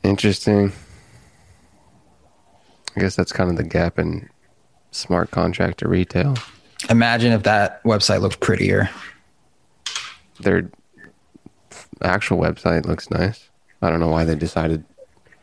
[0.03, 0.73] Interesting.
[2.97, 4.29] I guess that's kind of the gap in
[4.91, 6.35] smart contract to retail.
[6.91, 8.91] Imagine if that website looked prettier.
[10.41, 10.69] Their
[12.03, 13.51] actual website looks nice.
[13.83, 14.85] I don't know why they decided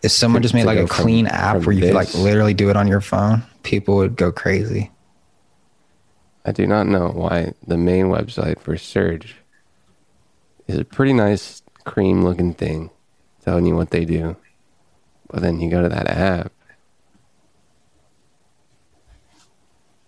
[0.04, 2.70] If someone just made like a from- clean app where you could like literally do
[2.70, 4.92] it on your phone, people would go crazy.
[6.46, 9.38] I do not know why the main website for Surge
[10.68, 12.89] is a pretty nice cream looking thing
[13.44, 14.36] telling you what they do.
[15.30, 16.52] But then you go to that app.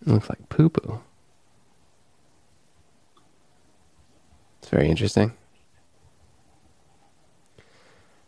[0.01, 0.99] It looks like poo poo.
[4.59, 5.31] It's very interesting.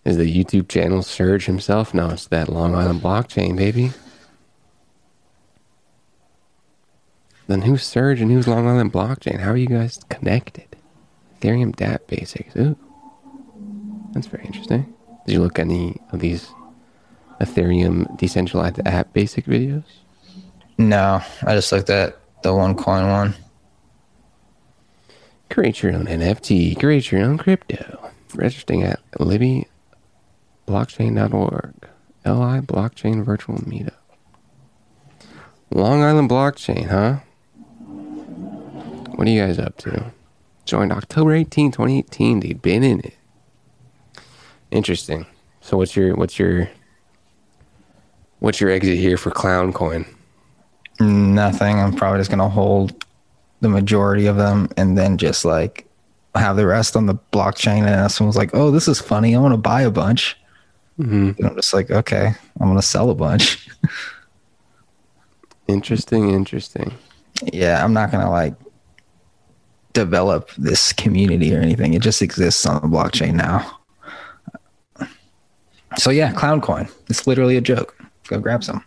[0.07, 1.93] Is the YouTube channel Surge himself?
[1.93, 3.91] No, it's that Long Island blockchain, baby.
[7.47, 9.41] Then who's Surge and who's Long Island Blockchain?
[9.41, 10.77] How are you guys connected?
[11.35, 12.55] Ethereum DApp Basics.
[12.55, 12.77] Ooh.
[14.13, 14.93] That's very interesting.
[15.25, 16.47] Did you look any of these
[17.41, 19.83] Ethereum decentralized app basic videos?
[20.77, 23.33] No, I just looked at the one coin one.
[25.49, 26.79] Create your own NFT.
[26.79, 28.09] Create your own crypto.
[28.33, 29.01] Registering at
[30.67, 31.73] libbyblockchain.org.
[32.25, 33.93] LI Blockchain Virtual Meetup.
[35.71, 37.19] Long Island Blockchain, huh?
[39.15, 40.11] What are you guys up to?
[40.65, 43.13] Joined October 18, 2018, They've Been in it.
[44.71, 45.25] Interesting.
[45.61, 46.69] So what's your what's your
[48.39, 50.05] what's your exit here for Clown Coin?
[50.99, 51.79] Nothing.
[51.79, 53.05] I'm probably just gonna hold
[53.61, 55.87] the majority of them and then just like
[56.35, 57.87] have the rest on the blockchain.
[57.87, 59.35] And someone's like, "Oh, this is funny.
[59.35, 60.37] I want to buy a bunch,"
[60.99, 61.31] Mm-hmm.
[61.37, 63.67] and I'm just like, "Okay, I'm gonna sell a bunch."
[65.67, 66.93] Interesting, interesting.
[67.51, 68.53] yeah, I'm not gonna like
[69.91, 71.93] develop this community or anything.
[71.93, 73.77] It just exists on the blockchain now.
[75.97, 76.87] So yeah, Clown Coin.
[77.09, 77.97] It's literally a joke.
[78.27, 78.81] Go grab some.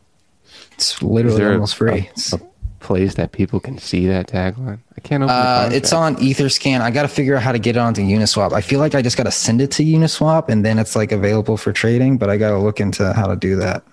[0.72, 2.08] It's literally there a- almost free.
[2.32, 2.40] A, a
[2.80, 4.78] place that people can see that tagline?
[4.96, 6.80] I can't open Uh, it's on Etherscan.
[6.80, 8.52] I got to figure out how to get it onto Uniswap.
[8.52, 11.12] I feel like I just got to send it to Uniswap and then it's like
[11.12, 13.84] available for trading, but I got to look into how to do that.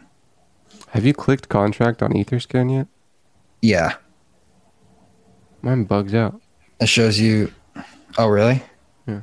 [0.89, 2.87] Have you clicked contract on Etherscan yet?
[3.61, 3.95] Yeah.
[5.61, 6.41] Mine bugs out.
[6.79, 7.51] It shows you.
[8.17, 8.63] Oh, really?
[9.07, 9.21] Yeah.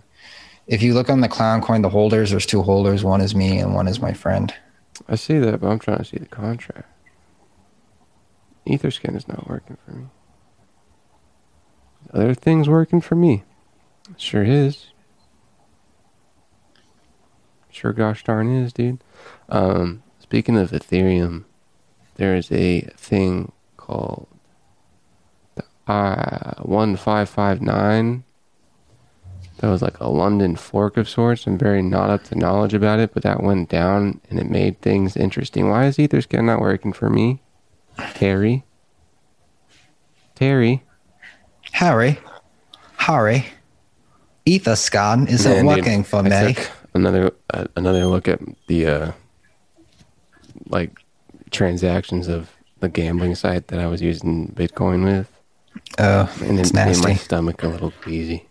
[0.66, 3.02] If you look on the Clown Coin, the holders, there's two holders.
[3.02, 4.52] One is me and one is my friend.
[5.08, 6.88] I see that, but I'm trying to see the contract.
[8.66, 10.06] Etherscan is not working for me.
[12.12, 13.44] Other things working for me.
[14.16, 14.86] Sure is.
[17.70, 19.02] Sure gosh darn is, dude.
[19.48, 21.44] Um, speaking of Ethereum,
[22.16, 24.28] there is a thing called
[25.56, 25.64] the
[27.26, 28.24] five nine.
[29.58, 31.46] That was like a London fork of sorts.
[31.46, 34.80] I'm very not up to knowledge about it, but that went down and it made
[34.80, 35.70] things interesting.
[35.70, 37.40] Why is Etherscan not working for me?
[38.14, 38.64] Terry.
[40.34, 40.82] Terry.
[41.72, 42.18] Harry.
[42.96, 43.46] Harry.
[44.46, 46.54] Etherscan is Man, a dude, working for I me.
[46.54, 49.12] took Another uh, another look at the uh,
[50.68, 50.98] like
[51.50, 55.28] transactions of the gambling site that I was using Bitcoin with,
[55.98, 58.46] Oh, and it's it made my stomach a little queasy.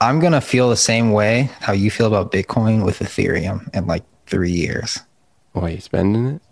[0.00, 4.04] I'm gonna feel the same way how you feel about Bitcoin with Ethereum in like
[4.26, 5.00] three years.
[5.52, 6.42] Why you spending it?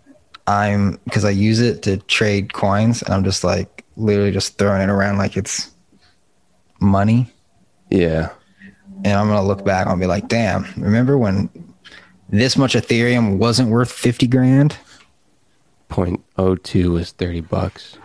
[0.47, 4.81] I'm because I use it to trade coins, and I'm just like literally just throwing
[4.81, 5.71] it around like it's
[6.79, 7.31] money.
[7.89, 8.29] Yeah,
[9.03, 11.49] And I'm gonna look back and be like, damn, remember when
[12.29, 14.77] this much Ethereum wasn't worth fifty grand?
[15.87, 17.97] point oh two was thirty bucks.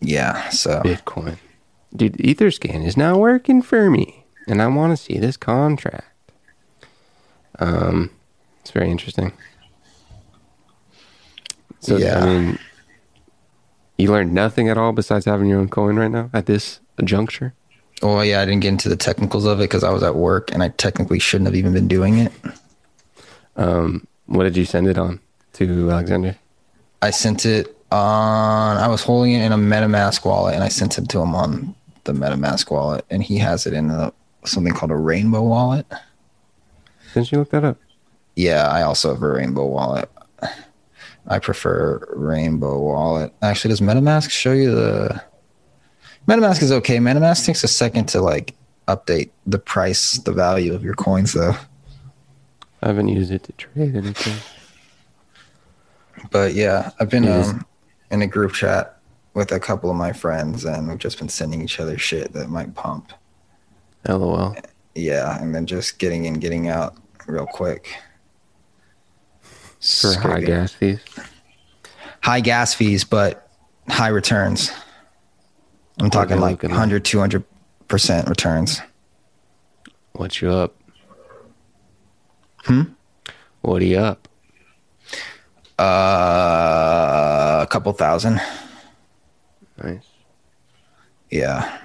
[0.00, 0.48] Yeah.
[0.50, 1.38] So Bitcoin,
[1.94, 2.14] dude.
[2.18, 6.06] Etherscan is not working for me, and I want to see this contract.
[7.58, 8.10] Um,
[8.60, 9.32] it's very interesting.
[11.82, 12.18] So Yeah.
[12.18, 12.58] I mean,
[13.98, 17.54] you learned nothing at all besides having your own coin right now at this juncture.
[18.00, 20.52] Well, yeah, I didn't get into the technicals of it because I was at work
[20.52, 22.32] and I technically shouldn't have even been doing it.
[23.56, 25.20] Um, what did you send it on
[25.54, 26.36] to Alexander?
[27.00, 30.98] I sent it on, I was holding it in a MetaMask wallet and I sent
[30.98, 34.12] it to him on the MetaMask wallet and he has it in a,
[34.44, 35.86] something called a Rainbow wallet.
[37.14, 37.78] Didn't you look that up?
[38.34, 40.10] Yeah, I also have a Rainbow wallet.
[41.26, 43.32] I prefer Rainbow wallet.
[43.42, 45.22] Actually, does MetaMask show you the.
[46.28, 46.98] MetaMask is okay.
[46.98, 48.54] MetaMask takes a second to like
[48.88, 51.54] update the price, the value of your coins, though.
[52.82, 54.36] I haven't used it to trade anything.
[56.30, 57.66] But yeah, I've been um,
[58.10, 58.98] in a group chat
[59.34, 62.48] with a couple of my friends, and we've just been sending each other shit that
[62.50, 63.12] might pump.
[64.08, 64.54] LOL.
[64.94, 67.94] Yeah, and then just getting in, getting out real quick.
[69.82, 71.00] For high gas fees.
[72.22, 73.48] High gas fees, but
[73.88, 74.70] high returns.
[76.00, 78.80] I'm talking like looking 100, 200% returns.
[80.12, 80.76] What you up?
[82.64, 82.82] Hmm?
[83.62, 84.28] What are you up?
[85.78, 88.40] Uh, a couple thousand.
[89.82, 90.06] Nice.
[91.30, 91.78] Yeah.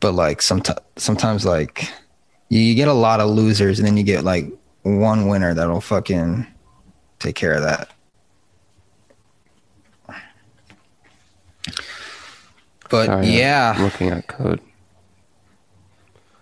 [0.00, 1.90] But like sometimes, sometimes like
[2.48, 4.46] you get a lot of losers and then you get like
[4.82, 6.46] one winner that'll fucking
[7.22, 7.88] take care of that.
[12.90, 13.76] But Sorry, yeah.
[13.80, 14.60] Looking at code.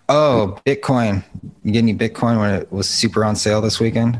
[0.09, 1.23] Oh, Bitcoin.
[1.63, 4.19] You get any Bitcoin when it was super on sale this weekend?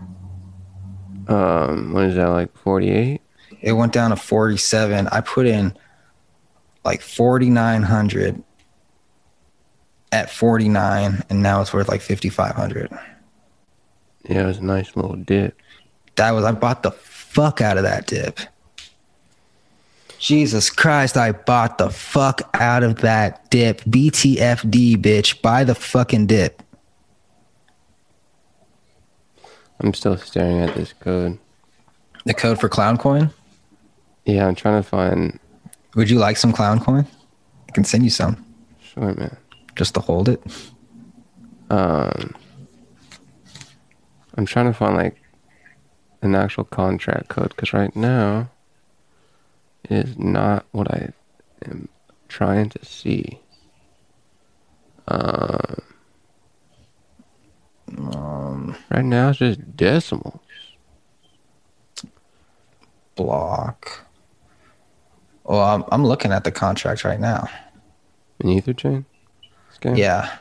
[1.27, 2.55] Um, what is that like?
[2.57, 3.21] Forty-eight.
[3.61, 5.07] It went down to 47.
[5.09, 5.77] I put in
[6.83, 8.43] like 4,900
[10.11, 12.89] at 49, and now it's worth like 5,500.
[14.27, 15.60] Yeah, it was a nice little dip.
[16.21, 18.39] That was, I bought the fuck out of that dip.
[20.19, 23.81] Jesus Christ, I bought the fuck out of that dip.
[23.85, 25.41] BTFD, bitch.
[25.41, 26.61] Buy the fucking dip.
[29.79, 31.39] I'm still staring at this code.
[32.25, 33.31] The code for Clown Coin?
[34.25, 35.39] Yeah, I'm trying to find.
[35.95, 37.07] Would you like some Clown Coin?
[37.67, 38.45] I can send you some
[38.79, 39.35] Sure, man.
[39.75, 40.39] just to hold it.
[41.71, 42.35] Um,
[44.37, 45.20] I'm trying to find like
[46.21, 48.49] an actual contract code because right now
[49.83, 51.09] it is not what I
[51.65, 51.87] am
[52.27, 53.39] trying to see.
[55.07, 55.81] Um,
[57.97, 60.39] Um, right now it's just decimals.
[63.15, 64.05] block.
[65.43, 67.47] Well, I'm, I'm looking at the contract right now.
[68.39, 69.05] An ether chain.
[69.83, 70.31] Yeah.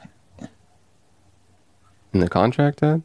[2.12, 3.02] In the contract tab.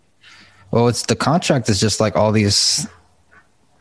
[0.71, 2.87] Well, it's the contract is just like all these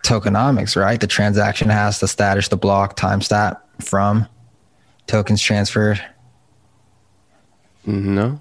[0.04, 1.00] tokenomics, right?
[1.00, 4.28] The transaction has the status, the block, timestamp from
[5.06, 6.04] tokens transferred.
[7.86, 8.40] No.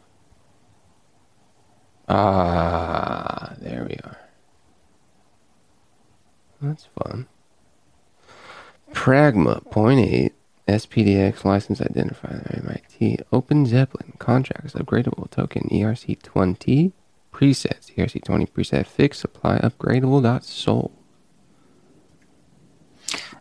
[2.07, 4.17] Ah, there we are.
[6.61, 7.27] That's fun.
[8.93, 10.33] Pragma, point eight,
[10.67, 16.93] SPDX license identifier, MIT, OpenZeppelin, contracts, upgradable token, E ERC20,
[17.33, 20.91] presets, E ERC20 preset, fix supply, upgradable dot sold.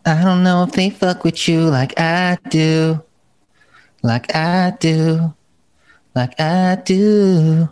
[0.05, 3.01] I don't know if they fuck with you like I do.
[4.01, 5.33] Like I do.
[6.13, 7.69] Like I do.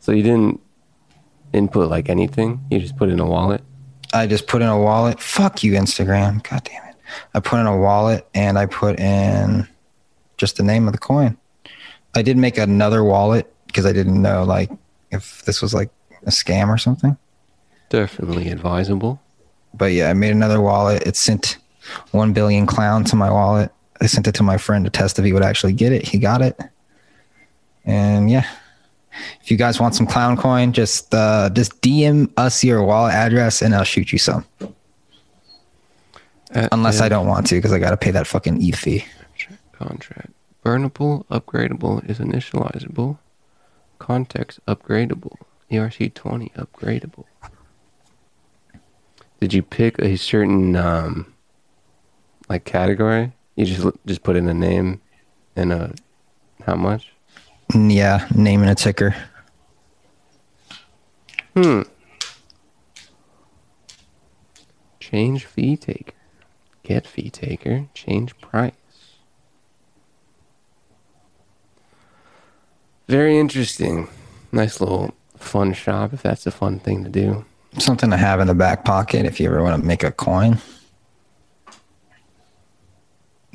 [0.00, 0.60] So you didn't
[1.54, 2.60] input like anything?
[2.70, 3.62] You just put in a wallet?
[4.12, 5.18] I just put in a wallet.
[5.20, 6.42] Fuck you, Instagram.
[6.48, 6.96] God damn it.
[7.34, 9.66] I put in a wallet and I put in
[10.36, 11.36] just the name of the coin.
[12.14, 14.70] I did make another wallet because I didn't know like
[15.10, 15.90] if this was like
[16.22, 17.16] a scam or something.
[17.88, 19.20] Definitely advisable.
[19.74, 21.06] But yeah, I made another wallet.
[21.06, 21.58] It sent
[22.10, 23.70] one billion clown to my wallet.
[24.00, 26.06] I sent it to my friend to test if he would actually get it.
[26.06, 26.58] He got it.
[27.84, 28.46] And yeah,
[29.42, 33.62] if you guys want some clown coin, just uh, just DM us your wallet address
[33.62, 34.44] and I'll shoot you some.
[36.50, 39.04] At Unless I don't want to because I got to pay that fucking ETH fee.
[39.72, 40.30] Contract.
[40.64, 43.18] Burnable, upgradable is initializable.
[43.98, 45.36] Context upgradable.
[45.70, 47.24] ERC20 upgradable.
[49.40, 51.32] Did you pick a certain um
[52.48, 53.32] like category?
[53.56, 55.00] You just just put in a name
[55.56, 55.94] and a
[56.64, 57.10] how much?
[57.72, 59.14] Mm, Yeah, name and a ticker.
[61.54, 61.82] Hmm.
[65.00, 66.12] Change fee taker.
[66.82, 67.86] Get fee taker.
[67.94, 68.72] Change price.
[73.08, 74.08] Very interesting.
[74.52, 77.44] Nice little fun shop if that's a fun thing to do.
[77.78, 80.58] Something to have in the back pocket if you ever want to make a coin.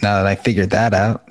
[0.01, 1.23] Now that I figured that out,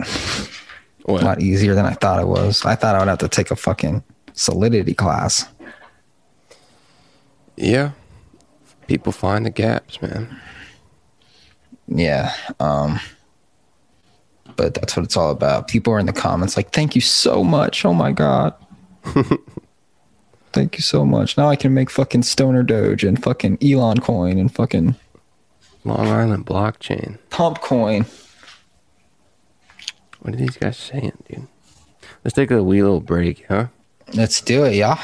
[1.06, 2.64] a lot easier than I thought it was.
[2.64, 4.02] I thought I would have to take a fucking
[4.32, 5.48] solidity class.
[7.56, 7.92] Yeah.
[8.86, 10.40] People find the gaps, man.
[11.86, 12.34] Yeah.
[12.58, 13.00] Um
[14.60, 15.68] but that's what it's all about.
[15.68, 17.82] People are in the comments like, "Thank you so much.
[17.86, 18.52] Oh my god."
[20.52, 21.38] Thank you so much.
[21.38, 24.96] Now I can make fucking Stoner Doge and fucking Elon coin and fucking
[25.84, 27.16] Long Island blockchain.
[27.30, 28.04] Pump coin.
[30.20, 31.46] What are these guys saying, dude?
[32.22, 33.68] Let's take a wee little break, huh?
[34.12, 35.00] Let's do it, yeah.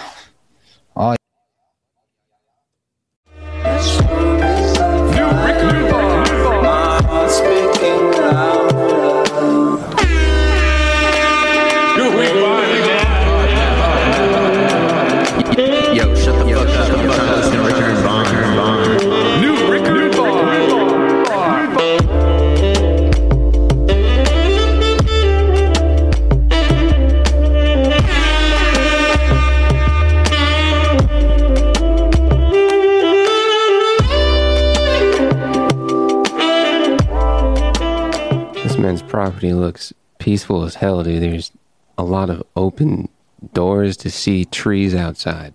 [38.87, 41.21] This man's property looks peaceful as hell, dude.
[41.21, 41.51] There's
[41.99, 43.09] a lot of open
[43.53, 45.55] doors to see trees outside.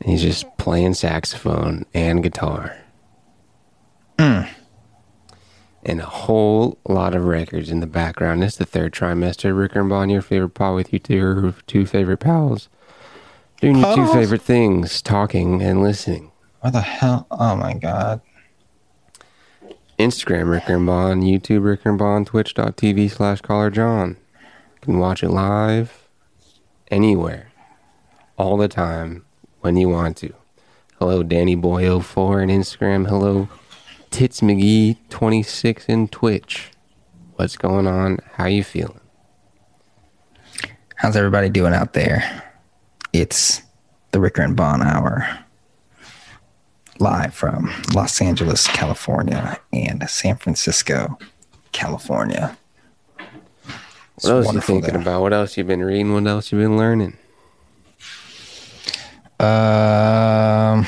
[0.00, 2.74] And he's just playing saxophone and guitar.
[4.18, 4.44] Hmm.
[5.82, 8.42] And a whole lot of records in the background.
[8.42, 9.54] It's the third trimester.
[9.54, 12.70] Rick and Bond, your favorite pod with you two, your two favorite pals.
[13.60, 16.32] Doing your two favorite things, talking and listening.
[16.60, 17.26] what the hell?
[17.30, 18.22] Oh my god.
[19.98, 24.16] Instagram Ricker and Bond, YouTube Ricker and Bond, Twitch.tv slash Caller John.
[24.40, 26.08] You can watch it live
[26.88, 27.50] anywhere,
[28.36, 29.24] all the time,
[29.60, 30.32] when you want to.
[31.00, 33.08] Hello, Danny Boy 04 on Instagram.
[33.08, 33.48] Hello,
[34.10, 36.70] Tits McGee 26 in Twitch.
[37.34, 38.18] What's going on?
[38.34, 39.00] How you feeling?
[40.94, 42.44] How's everybody doing out there?
[43.12, 43.62] It's
[44.12, 45.44] the Ricker and Bond Hour.
[47.00, 51.16] Live from Los Angeles, California and San Francisco,
[51.72, 52.56] California.
[54.16, 55.02] It's What else you thinking there.
[55.02, 55.20] about?
[55.22, 56.12] What else you been reading?
[56.12, 57.16] What else you been learning?
[59.38, 60.84] Um,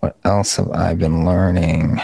[0.00, 2.00] what else have I been learning?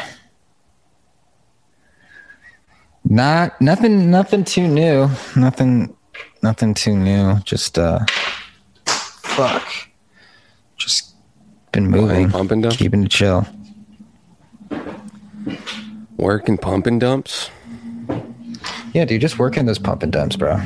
[3.04, 4.08] Not nothing.
[4.10, 5.10] Nothing too new.
[5.34, 5.96] Nothing.
[6.42, 7.40] Nothing too new.
[7.40, 8.04] Just uh,
[8.86, 9.66] fuck.
[10.76, 11.13] Just
[11.74, 12.76] been moving, pump and dump?
[12.76, 13.46] keeping it chill.
[16.16, 17.50] Working pump and dumps?
[18.92, 20.60] Yeah, dude, just working those pump and dumps, bro.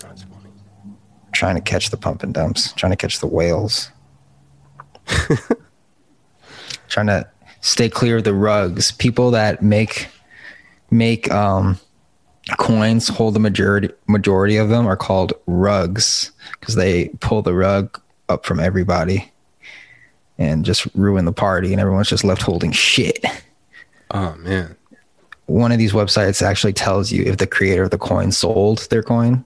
[0.00, 0.48] That's funny.
[1.32, 2.72] Trying to catch the pump and dumps.
[2.72, 3.90] Trying to catch the whales.
[6.88, 7.28] trying to
[7.60, 8.92] stay clear of the rugs.
[8.92, 10.08] People that make
[10.90, 11.78] make um
[12.58, 18.00] coins hold the majority majority of them are called rugs because they pull the rug
[18.28, 19.31] up from everybody
[20.42, 23.24] and just ruin the party and everyone's just left holding shit.
[24.10, 24.76] Oh, man.
[25.46, 29.02] One of these websites actually tells you if the creator of the coin sold their
[29.02, 29.44] coin.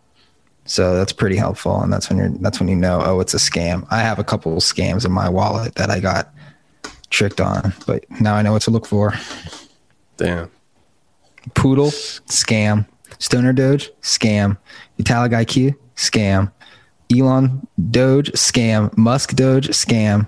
[0.64, 3.38] So that's pretty helpful and that's when you're that's when you know oh it's a
[3.38, 3.86] scam.
[3.90, 6.34] I have a couple of scams in my wallet that I got
[7.10, 9.14] tricked on, but now I know what to look for.
[10.16, 10.50] Damn.
[11.54, 11.90] Poodle,
[12.26, 12.86] scam.
[13.18, 14.58] Stoner Doge, scam.
[14.98, 16.50] Vitalik IQ, scam.
[17.16, 18.94] Elon Doge, scam.
[18.96, 20.26] Musk Doge, scam.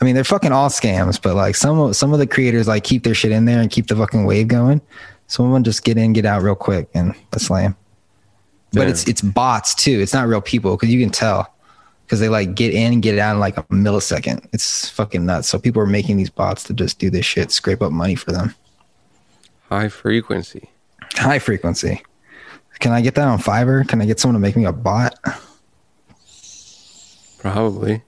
[0.00, 2.84] I mean, they're fucking all scams, but like some of some of the creators like
[2.84, 4.80] keep their shit in there and keep the fucking wave going.
[5.26, 7.74] Some of them just get in, get out real quick, and that's lame.
[8.72, 8.88] But Yeah.
[8.90, 9.98] it's it's bots too.
[10.00, 11.52] It's not real people because you can tell
[12.06, 14.46] because they like get in and get out in like a millisecond.
[14.52, 15.48] It's fucking nuts.
[15.48, 18.30] So people are making these bots to just do this shit, scrape up money for
[18.32, 18.54] them
[19.68, 20.70] High frequency.
[21.14, 22.02] high frequency.
[22.78, 23.86] Can I get that on Fiverr?
[23.88, 25.18] Can I get someone to make me a bot?
[27.38, 28.02] Probably.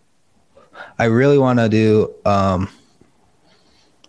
[1.01, 2.69] I really want to do um,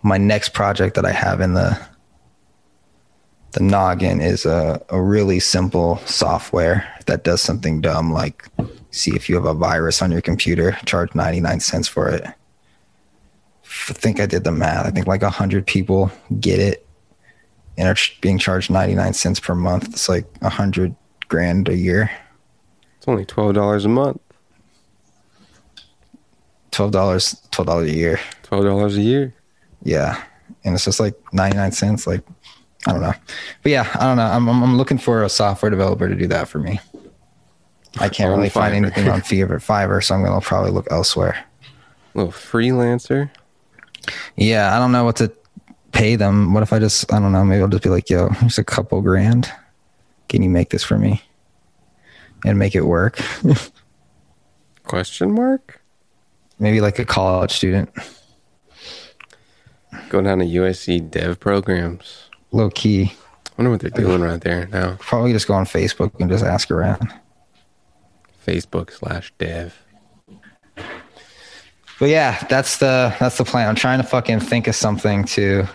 [0.03, 1.79] my next project that I have in the
[3.53, 8.45] the noggin is a, a really simple software that does something dumb like
[8.91, 12.25] see if you have a virus on your computer, charge 99 cents for it.
[12.25, 14.85] I think I did the math.
[14.85, 16.11] I think like 100 people
[16.41, 16.85] get it
[17.77, 19.87] and are being charged 99 cents per month.
[19.93, 20.93] It's like 100
[21.29, 22.11] grand a year.
[22.97, 24.19] It's only twelve dollars a month.
[26.89, 28.19] $12 $12 a year.
[28.43, 29.33] Twelve dollars a year.
[29.83, 30.21] Yeah.
[30.63, 32.07] And it's just like 99 cents.
[32.07, 32.21] Like,
[32.87, 33.13] I don't know.
[33.63, 34.25] But yeah, I don't know.
[34.25, 36.79] I'm, I'm, I'm looking for a software developer to do that for me.
[37.99, 41.45] I can't really find anything on Fiverr, Fiverr, so I'm going to probably look elsewhere.
[42.13, 43.29] A little freelancer.
[44.35, 45.31] Yeah, I don't know what to
[45.91, 46.53] pay them.
[46.53, 48.63] What if I just, I don't know, maybe I'll just be like, yo, here's a
[48.63, 49.51] couple grand.
[50.29, 51.21] Can you make this for me?
[52.45, 53.19] And make it work.
[54.83, 55.80] Question mark?
[56.61, 57.89] Maybe like a college student.
[60.09, 62.29] Go down to USC dev programs.
[62.51, 63.13] Low key.
[63.47, 64.95] I wonder what they're doing right there now.
[64.99, 67.11] Probably just go on Facebook and just ask around.
[68.45, 69.77] Facebook slash dev.
[71.99, 73.67] But yeah, that's the that's the plan.
[73.67, 75.67] I'm trying to fucking think of something to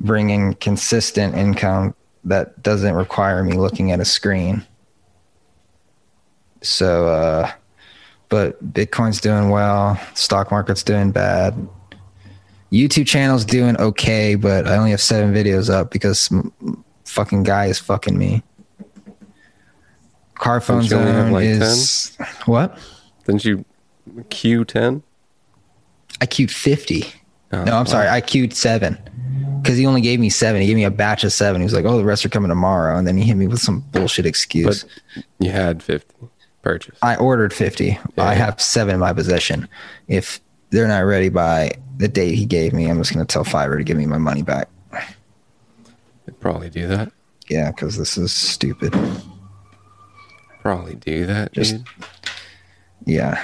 [0.00, 1.94] bring in consistent income
[2.24, 4.64] that doesn't require me looking at a screen.
[6.62, 7.52] So uh
[8.28, 11.68] but Bitcoin's doing well, stock market's doing bad.
[12.70, 16.30] YouTube channel's doing okay, but I only have 7 videos up because
[17.04, 18.42] fucking guy is fucking me.
[20.34, 22.78] Car phone zone like, is what?
[23.24, 23.64] Didn't you
[24.08, 25.02] Q10?
[26.20, 27.06] I queued 50.
[27.50, 27.84] Oh, no, I'm wow.
[27.84, 28.08] sorry.
[28.08, 28.98] I queued seven
[29.62, 30.60] because he only gave me seven.
[30.60, 31.62] He gave me a batch of seven.
[31.62, 33.60] He was like, "Oh, the rest are coming tomorrow," and then he hit me with
[33.60, 34.84] some bullshit excuse.
[34.84, 36.14] But you had 50
[36.68, 36.98] purchase.
[37.00, 37.98] I ordered 50.
[38.18, 39.66] I have seven in my possession.
[40.06, 40.38] If
[40.68, 43.78] they're not ready by the date he gave me, I'm just going to tell Fiverr
[43.78, 44.68] to give me my money back.
[44.92, 47.10] They'd probably do that.
[47.48, 48.94] Yeah, because this is stupid.
[50.60, 51.86] Probably do that, Just- dude.
[53.06, 53.42] Yeah.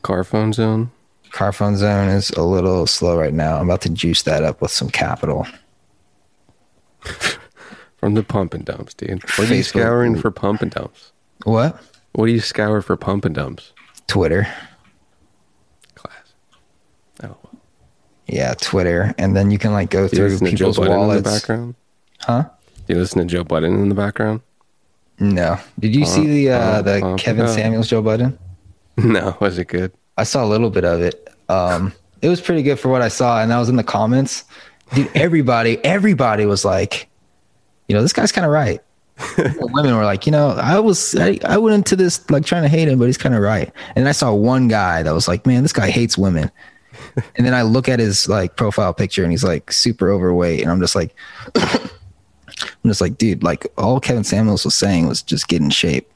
[0.00, 0.90] Car phone zone.
[1.32, 3.58] Car phone zone is a little slow right now.
[3.58, 5.46] I'm about to juice that up with some capital.
[8.00, 9.22] From the pump and dumps, dude.
[9.38, 11.12] What are you scouring for pump and dumps?
[11.44, 11.78] What?
[12.12, 13.72] What do you scour for pump and dumps?
[14.06, 14.48] Twitter.
[15.94, 16.32] Class.
[17.22, 17.52] Oh, well.
[18.26, 19.14] Yeah, Twitter.
[19.18, 21.30] And then you can like go through listen to Joe people's Budden in the wallets.
[21.30, 21.74] background?
[22.20, 22.44] Huh?
[22.86, 24.40] Do you listen to Joe Budden in the background?
[25.18, 25.58] No.
[25.78, 27.46] Did you see the uh, uh, the Kevin.
[27.48, 28.38] Samuels Joe Budden?
[28.96, 29.92] No, was it good?
[30.18, 31.28] I saw a little bit of it.
[31.48, 34.44] Um, it was pretty good for what I saw, and that was in the comments.
[34.94, 37.08] Dude, everybody, everybody was like,
[37.90, 38.80] you know, this guy's kind of right.
[39.36, 42.68] Women were like, you know, I was, I, I went into this like trying to
[42.68, 43.72] hate him, but he's kind of right.
[43.96, 46.52] And I saw one guy that was like, man, this guy hates women.
[47.34, 50.70] and then I look at his like profile picture, and he's like super overweight, and
[50.70, 51.12] I'm just like,
[51.56, 51.90] I'm
[52.86, 56.08] just like, dude, like all Kevin Samuels was saying was just get in shape.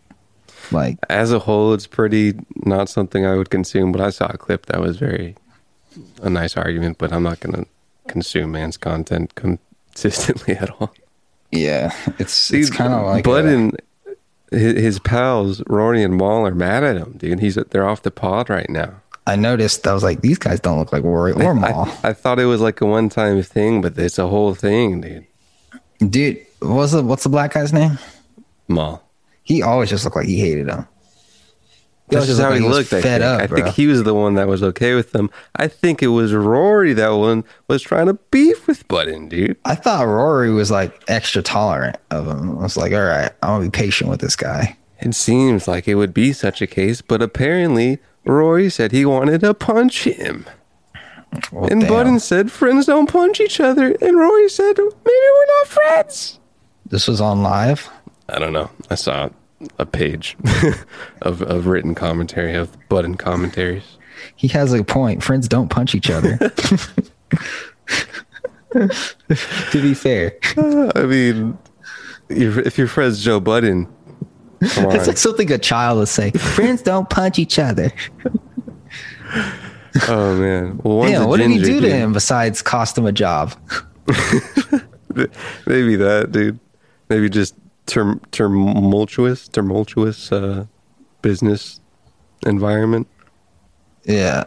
[0.70, 4.38] Like, As a whole, it's pretty not something I would consume, but I saw a
[4.38, 5.34] clip that was very
[6.22, 7.66] a nice argument, but I'm not going to
[8.06, 10.94] consume man's content consistently at all.
[11.54, 13.80] Yeah, it's it's kind of like, Bud a- and
[14.50, 17.40] his, his pals, Rory and Mal, are mad at him, dude.
[17.40, 19.00] He's they're off the pod right now.
[19.26, 19.86] I noticed.
[19.86, 21.88] I was like, these guys don't look like Rory or Mal.
[22.02, 25.00] I, I thought it was like a one time thing, but it's a whole thing,
[25.00, 25.26] dude.
[26.10, 27.98] Dude, what's the what's the black guy's name?
[28.68, 29.02] Mal.
[29.42, 30.86] He always just looked like he hated him.
[32.08, 32.92] That's just how he looked.
[32.92, 33.22] I think.
[33.22, 35.30] up, I think he was the one that was okay with them.
[35.56, 39.56] I think it was Rory that one was trying to beef with Budden, dude.
[39.64, 42.58] I thought Rory was like extra tolerant of him.
[42.58, 44.76] I was like, all right, I'm gonna be patient with this guy.
[45.00, 49.40] It seems like it would be such a case, but apparently Rory said he wanted
[49.40, 50.46] to punch him.
[51.50, 51.90] Well, and damn.
[51.90, 53.94] Budden said friends don't punch each other.
[54.00, 56.38] And Rory said maybe we're not friends.
[56.86, 57.88] this was on live.
[58.28, 58.70] I don't know.
[58.90, 59.30] I saw
[59.78, 60.36] a page
[61.22, 63.98] of, of written commentary of Budden commentaries.
[64.36, 65.22] He has a point.
[65.22, 66.36] Friends don't punch each other.
[68.72, 68.88] to
[69.72, 71.56] be fair, uh, I mean,
[72.28, 73.86] if if your friend's Joe Budden,
[74.60, 76.30] it's like something a child would say.
[76.32, 77.92] Friends don't punch each other.
[80.08, 80.80] oh man.
[80.82, 83.54] Well, Damn, what did he do to him besides cost him a job?
[85.66, 86.58] Maybe that, dude.
[87.08, 87.54] Maybe just
[87.86, 90.66] term, tumultuous, tumultuous uh,
[91.22, 91.80] business
[92.46, 93.08] environment.
[94.04, 94.44] Yeah,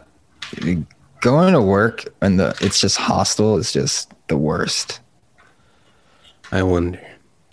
[1.20, 5.00] going to work and the it's just hostile is just the worst.
[6.52, 7.00] I wonder.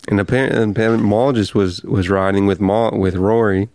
[0.08, 3.68] And apparently, apparently Mal just was was riding with Mal with Rory,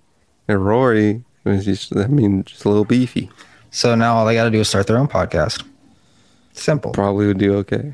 [0.47, 3.29] and Rory was just I mean just a little beefy.
[3.69, 5.63] So now all they got to do is start their own podcast.
[6.53, 6.91] Simple.
[6.91, 7.93] Probably would do okay.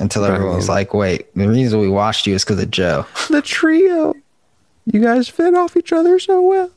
[0.00, 0.32] Until Right.
[0.32, 3.06] everyone's like, wait, the reason we watched you is because of Joe.
[3.28, 4.14] The trio,
[4.86, 6.70] you guys fit off each other so well.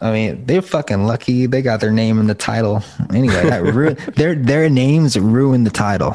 [0.00, 2.82] I mean, they're fucking lucky they got their name in the title.
[3.14, 6.14] Anyway, that their their names ruined the title.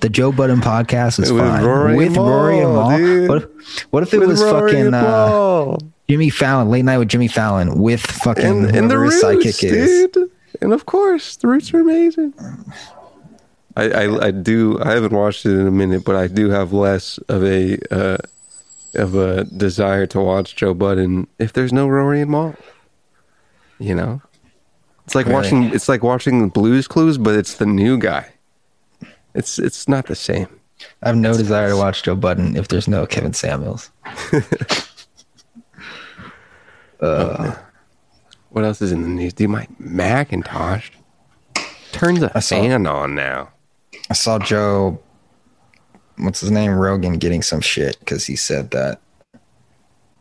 [0.00, 3.28] The Joe Budden podcast is With fine Rory with Rory and Mal.
[3.28, 5.76] What if, what if it With was Rory fucking uh,
[6.08, 9.58] Jimmy Fallon, late night with Jimmy Fallon with fucking and, and the roots, is?
[9.58, 10.30] dude.
[10.60, 12.34] And of course, the roots are amazing.
[13.76, 14.78] I, I I do.
[14.82, 18.18] I haven't watched it in a minute, but I do have less of a uh,
[18.94, 22.54] of a desire to watch Joe Budden if there's no Rory and Mal.
[23.78, 24.20] You know,
[25.06, 25.36] it's like Really?
[25.36, 25.62] watching.
[25.74, 28.30] It's like watching Blue's Clues, but it's the new guy.
[29.34, 30.48] It's it's not the same.
[31.02, 33.90] I have no desire to watch Joe Budden if there's no Kevin Samuels.
[37.00, 37.54] uh,
[38.50, 39.32] What else is in the news?
[39.32, 40.90] Dude, my Macintosh
[41.92, 43.50] turns saw- fan on now.
[44.12, 45.00] I saw Joe,
[46.18, 49.00] what's his name, Rogan, getting some shit because he said that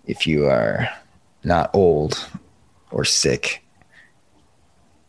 [0.06, 0.88] if you are
[1.44, 2.26] not old
[2.92, 3.66] or sick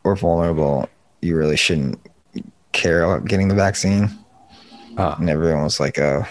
[0.03, 0.89] or vulnerable,
[1.21, 2.01] you really shouldn't
[2.73, 4.11] care about getting the vaccine.
[4.99, 5.15] Ah.
[5.17, 6.27] And everyone was like, oh,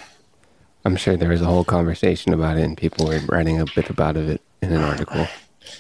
[0.84, 3.90] I'm sure there was a whole conversation about it, and people were writing a bit
[3.90, 5.26] about it in an article.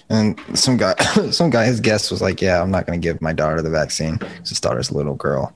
[0.09, 0.95] and some guy,
[1.31, 3.69] some guy, his guest was like, yeah, I'm not going to give my daughter the
[3.69, 4.21] vaccine.
[4.47, 5.53] His daughter's a little girl.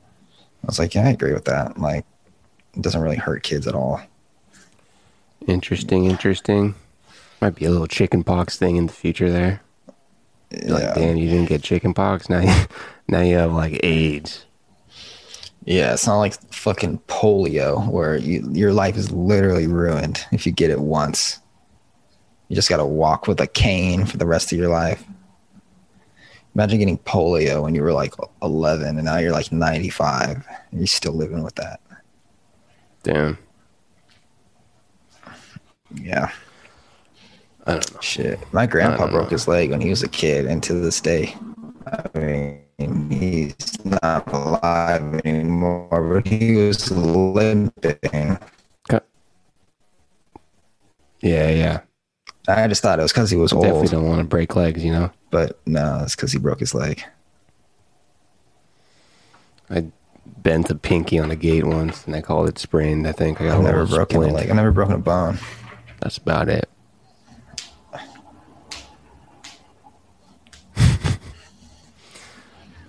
[0.66, 1.78] I was like, yeah, I agree with that.
[1.78, 2.06] Like,
[2.74, 4.02] it doesn't really hurt kids at all.
[5.48, 6.74] Interesting, interesting.
[7.40, 9.62] Might be a little chicken pox thing in the future there.
[10.50, 12.30] You're Like, damn, you didn't get chicken pox.
[12.30, 12.66] Now, you,
[13.08, 14.46] now you have like AIDS.
[15.66, 20.52] Yeah, it's not like fucking polio where you, your life is literally ruined if you
[20.52, 21.40] get it once.
[22.48, 25.04] You just got to walk with a cane for the rest of your life.
[26.56, 30.88] Imagine getting polio when you were like 11 and now you're like 95 and you're
[30.88, 31.82] still living with that.
[33.04, 33.38] Damn.
[35.94, 36.32] Yeah.
[37.68, 38.00] I don't know.
[38.00, 38.40] Shit.
[38.54, 39.30] My grandpa broke know.
[39.30, 41.36] his leg when he was a kid, and to this day,
[41.88, 48.38] I mean, he's not alive anymore, but he was limping.
[48.88, 49.08] Cut.
[51.22, 51.82] Yeah, yeah.
[52.48, 54.84] I just thought it was because he was old, Definitely don't want to break legs,
[54.84, 55.12] you know?
[55.32, 57.04] but no, it's because he broke his leg.
[59.70, 59.86] I
[60.38, 63.08] bent a pinky on a gate once, and I called it sprained.
[63.08, 64.50] I think I got I've a never broken a leg.
[64.50, 65.40] I've never broken a bone.
[66.02, 66.70] That's about it.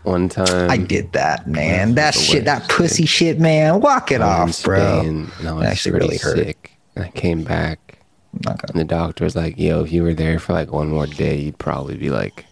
[0.03, 1.95] One time, I did that, man.
[1.97, 3.81] That shit, that pussy shit, man.
[3.81, 5.01] Walk it off, bro.
[5.01, 6.37] Spain, and I was It actually really hurt.
[6.37, 6.73] sick.
[6.95, 7.96] And I came back,
[8.45, 11.07] Not and the doctor was like, "Yo, if you were there for like one more
[11.07, 12.45] day, you'd probably be like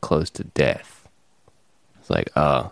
[0.00, 1.08] close to death."
[2.00, 2.70] It's like, oh,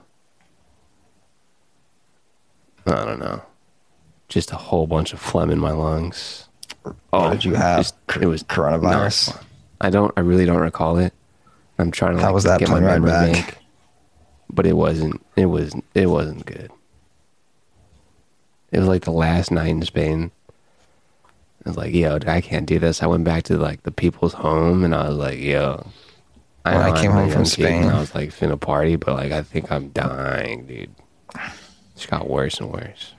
[2.86, 3.42] I don't know,
[4.28, 6.48] just a whole bunch of phlegm in my lungs.
[7.12, 7.78] Oh, did you have?
[7.80, 9.40] just- it was coronavirus?
[9.80, 10.12] I don't.
[10.16, 11.12] I really don't recall it.
[11.78, 13.32] I'm trying to How like, was that get my ride memory back?
[13.32, 13.58] bank,
[14.50, 15.24] but it wasn't.
[15.36, 15.74] It was.
[15.94, 16.70] It wasn't good.
[18.70, 20.30] It was like the last night in Spain.
[21.64, 23.02] I was like, yo, I can't do this.
[23.02, 25.86] I went back to like the people's home, and I was like, yo.
[26.62, 28.96] When I know came home from young kid, and Spain- I was like, finna party,
[28.96, 30.94] but like, I think I'm dying, dude.
[31.94, 33.14] It's got worse and worse.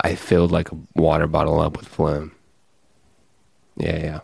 [0.00, 2.32] I filled like a water bottle up with phlegm.
[3.76, 4.20] Yeah, yeah.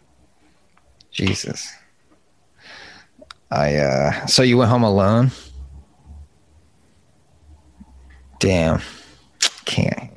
[1.11, 1.73] Jesus.
[3.51, 5.31] I uh so you went home alone?
[8.39, 8.81] Damn.
[9.65, 10.11] Can't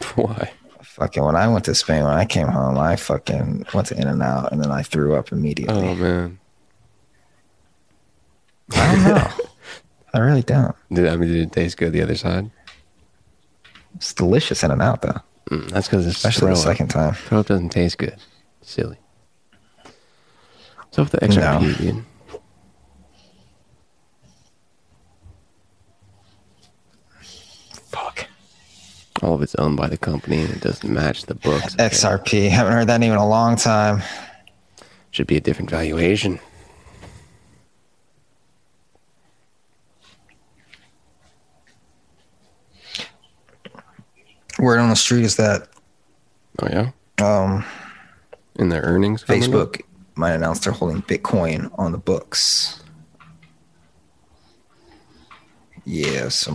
[0.14, 0.50] Why?
[0.98, 4.50] Fucking when I went to Spain when I came home, I fucking went to In-N-Out
[4.50, 5.76] and then I threw up immediately.
[5.76, 6.40] Oh man.
[8.72, 9.30] I don't know.
[10.14, 10.74] I really don't.
[10.92, 12.50] Did I mean did it taste good the other side?
[13.94, 15.20] It's delicious In-N-Out though.
[15.50, 17.14] Mm, that's because it's Especially the second time.
[17.14, 18.16] Throw up doesn't taste good.
[18.62, 18.98] Silly.
[20.90, 22.02] So with the XRP, No.
[27.86, 28.26] Fuck.
[29.22, 31.74] All of it's owned by the company and it doesn't match the books.
[31.76, 32.48] XRP.
[32.50, 34.02] Haven't heard that name in a long time.
[35.10, 36.38] Should be a different valuation.
[44.58, 45.68] Word on the street is that
[46.60, 46.90] Oh yeah?
[47.24, 47.64] um
[48.56, 49.22] In their earnings?
[49.24, 49.80] Facebook
[50.16, 52.82] might announce they're holding Bitcoin on the books.
[55.84, 56.54] Yeah, some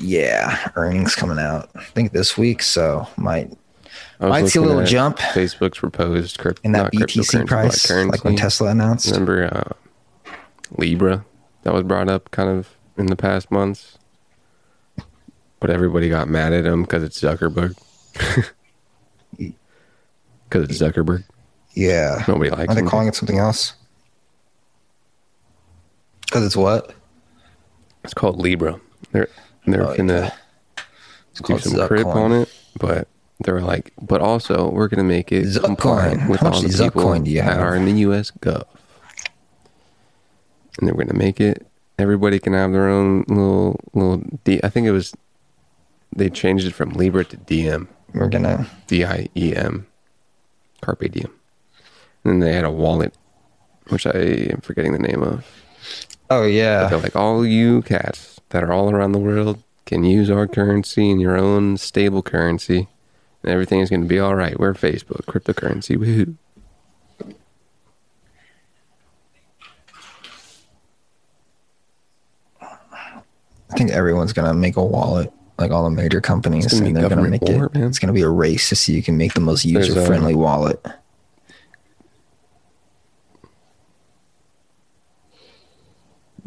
[0.00, 1.70] yeah, earnings coming out.
[1.74, 3.52] I think this week, so might
[4.20, 8.36] I Might see a little jump Facebook's proposed crypto in that BTC price, like when.
[8.36, 9.10] Tesla announced.
[9.10, 10.32] Remember uh,
[10.76, 11.24] Libra
[11.62, 13.96] that was brought up kind of in the past months,
[15.58, 17.76] but everybody got mad at him because it's Zuckerberg.
[20.48, 21.22] Because it's Zuckerberg.
[21.74, 22.24] Yeah.
[22.26, 22.70] Nobody likes it.
[22.70, 22.88] Are they him.
[22.88, 23.74] calling it something else?
[26.22, 26.92] Because it's what?
[28.02, 28.80] It's called Libra.
[29.12, 29.28] They're
[29.66, 30.82] they're Oh, gonna yeah.
[31.34, 33.08] Do called oh, some crip on it, but
[33.44, 35.64] they're like, but also we're gonna make it Zuckcoin.
[35.64, 37.60] compliant with all the people do you that have?
[37.60, 38.30] are in the U.S.
[38.40, 38.64] Gov,
[40.78, 41.66] and they're gonna make it.
[41.98, 44.22] Everybody can have their own little little.
[44.44, 45.14] D, I think it was
[46.14, 48.66] they changed it from Libra to Diem, We're gonna.
[48.86, 49.86] D I E M,
[50.80, 51.30] Carpe Diem,
[52.24, 53.14] and then they had a wallet,
[53.88, 54.18] which I
[54.50, 55.46] am forgetting the name of.
[56.30, 56.88] Oh But yeah.
[56.88, 61.10] they're like, all you cats that are all around the world can use our currency
[61.10, 62.88] and your own stable currency,
[63.42, 64.58] and everything is going to be all right.
[64.58, 66.36] We're Facebook, cryptocurrency, woohoo.
[72.60, 76.88] I think everyone's gonna make a wallet, like all the major companies, It's gonna be
[76.88, 77.74] and they're gonna make war, it.
[77.74, 77.84] man.
[77.84, 80.84] It's gonna be a race to see who can make the most user friendly wallet.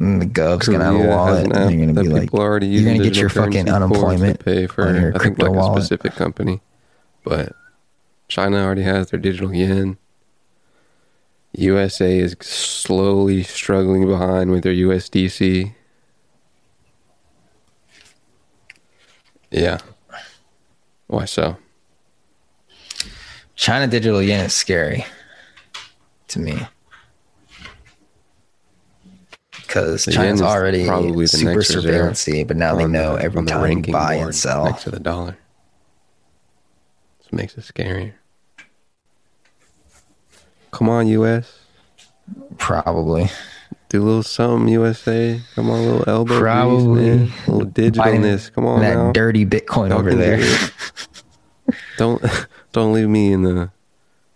[0.03, 2.45] And the Gov's gonna have a wallet, an and you're gonna be like, people are
[2.45, 5.51] already you're gonna get your fucking to unemployment pay for, on your I think, like
[5.51, 5.79] wallet.
[5.79, 6.59] a specific company.
[7.23, 7.53] But
[8.27, 9.97] China already has their digital yen.
[11.53, 15.73] USA is slowly struggling behind with their USDC.
[19.51, 19.77] Yeah.
[21.07, 21.55] Why so?
[23.55, 25.05] China digital yen is scary
[26.27, 26.67] to me
[29.73, 34.15] because China's already probably super surveillance but now they know the- every time you buy
[34.15, 34.65] and sell.
[34.65, 35.35] next to the dollar.
[37.19, 38.13] This makes it scarier.
[40.69, 41.59] Come on, US.
[42.57, 43.29] Probably.
[43.89, 45.41] Do a little something, USA.
[45.55, 47.01] Come on, a little elbow Probably.
[47.09, 47.31] man.
[47.47, 48.53] A little digitalness.
[48.53, 49.11] Come on that now.
[49.11, 50.39] dirty Bitcoin over there.
[51.97, 52.23] don't
[52.73, 53.71] don't leave me in the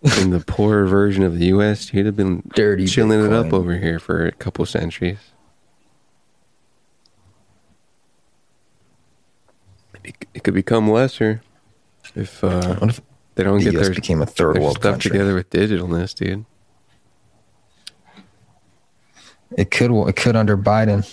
[0.02, 1.92] in the poor version of the US.
[1.92, 5.18] You'd have been Dirty chilling it up over here for a couple centuries.
[10.04, 11.42] It could become lesser
[12.14, 13.00] if uh, if
[13.34, 15.10] they don't the get US their, became a third world stuff country?
[15.10, 16.44] together with digitalness, dude.
[19.56, 21.04] It could it could under Biden.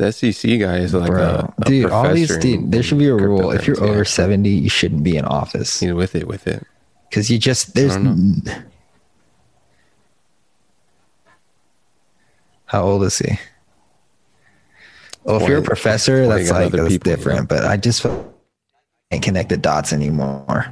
[0.00, 1.22] The SEC guy is like Bro.
[1.22, 3.50] a, a dude, all these dude, there should be a rule.
[3.50, 4.04] If you're cryptocurrency, over.
[4.06, 5.78] 70, you shouldn't be in office.
[5.80, 6.66] He's with it, with it.
[7.10, 8.42] Because you just there's don't
[12.64, 13.38] How old is he?
[15.24, 17.40] Well, if you're a professor, that's like that's people, different.
[17.40, 17.46] know?
[17.46, 20.66] But I just can't connect the dots anymore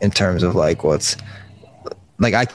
[0.00, 1.16] in terms of like what's
[2.20, 2.46] like I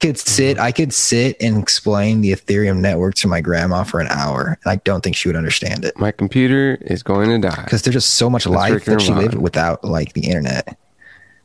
[0.00, 0.66] could sit mm-hmm.
[0.66, 4.70] I could sit and explain the Ethereum network to my grandma for an hour, and
[4.70, 7.64] I don't think she would understand it My computer is going to die.
[7.64, 10.78] because there's just so much life that she lived without like the internet.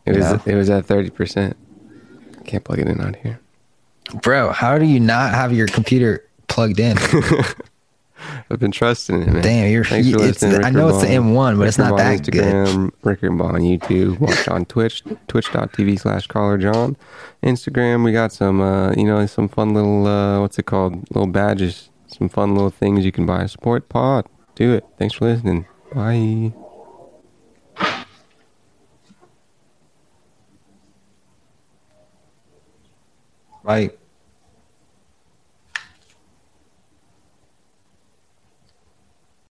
[0.05, 0.39] It was Yeah.
[0.45, 1.55] it was at thirty percent.
[2.45, 3.39] Can't plug it in out here.
[4.21, 6.97] Bro, how do you not have your computer plugged in?
[8.49, 9.41] I've been trusting it, man.
[9.41, 9.83] Damn, you're.
[9.83, 10.63] Thanks for It's, listening.
[10.65, 12.33] I know it's the M1, but it's not that good.
[12.43, 14.19] Instagram, Ricker and Bond YouTube.
[14.19, 16.97] Watch on Twitch, twitch.tv slash caller John.
[17.43, 20.93] Instagram, we got some, uh, you know, some fun little, uh, what's it called?
[21.11, 21.89] Little badges.
[22.07, 23.45] Some fun little things you can buy.
[23.45, 24.27] Support pod.
[24.55, 24.85] Do it.
[24.97, 25.65] Thanks for listening.
[25.93, 26.53] Bye.
[33.63, 33.97] Like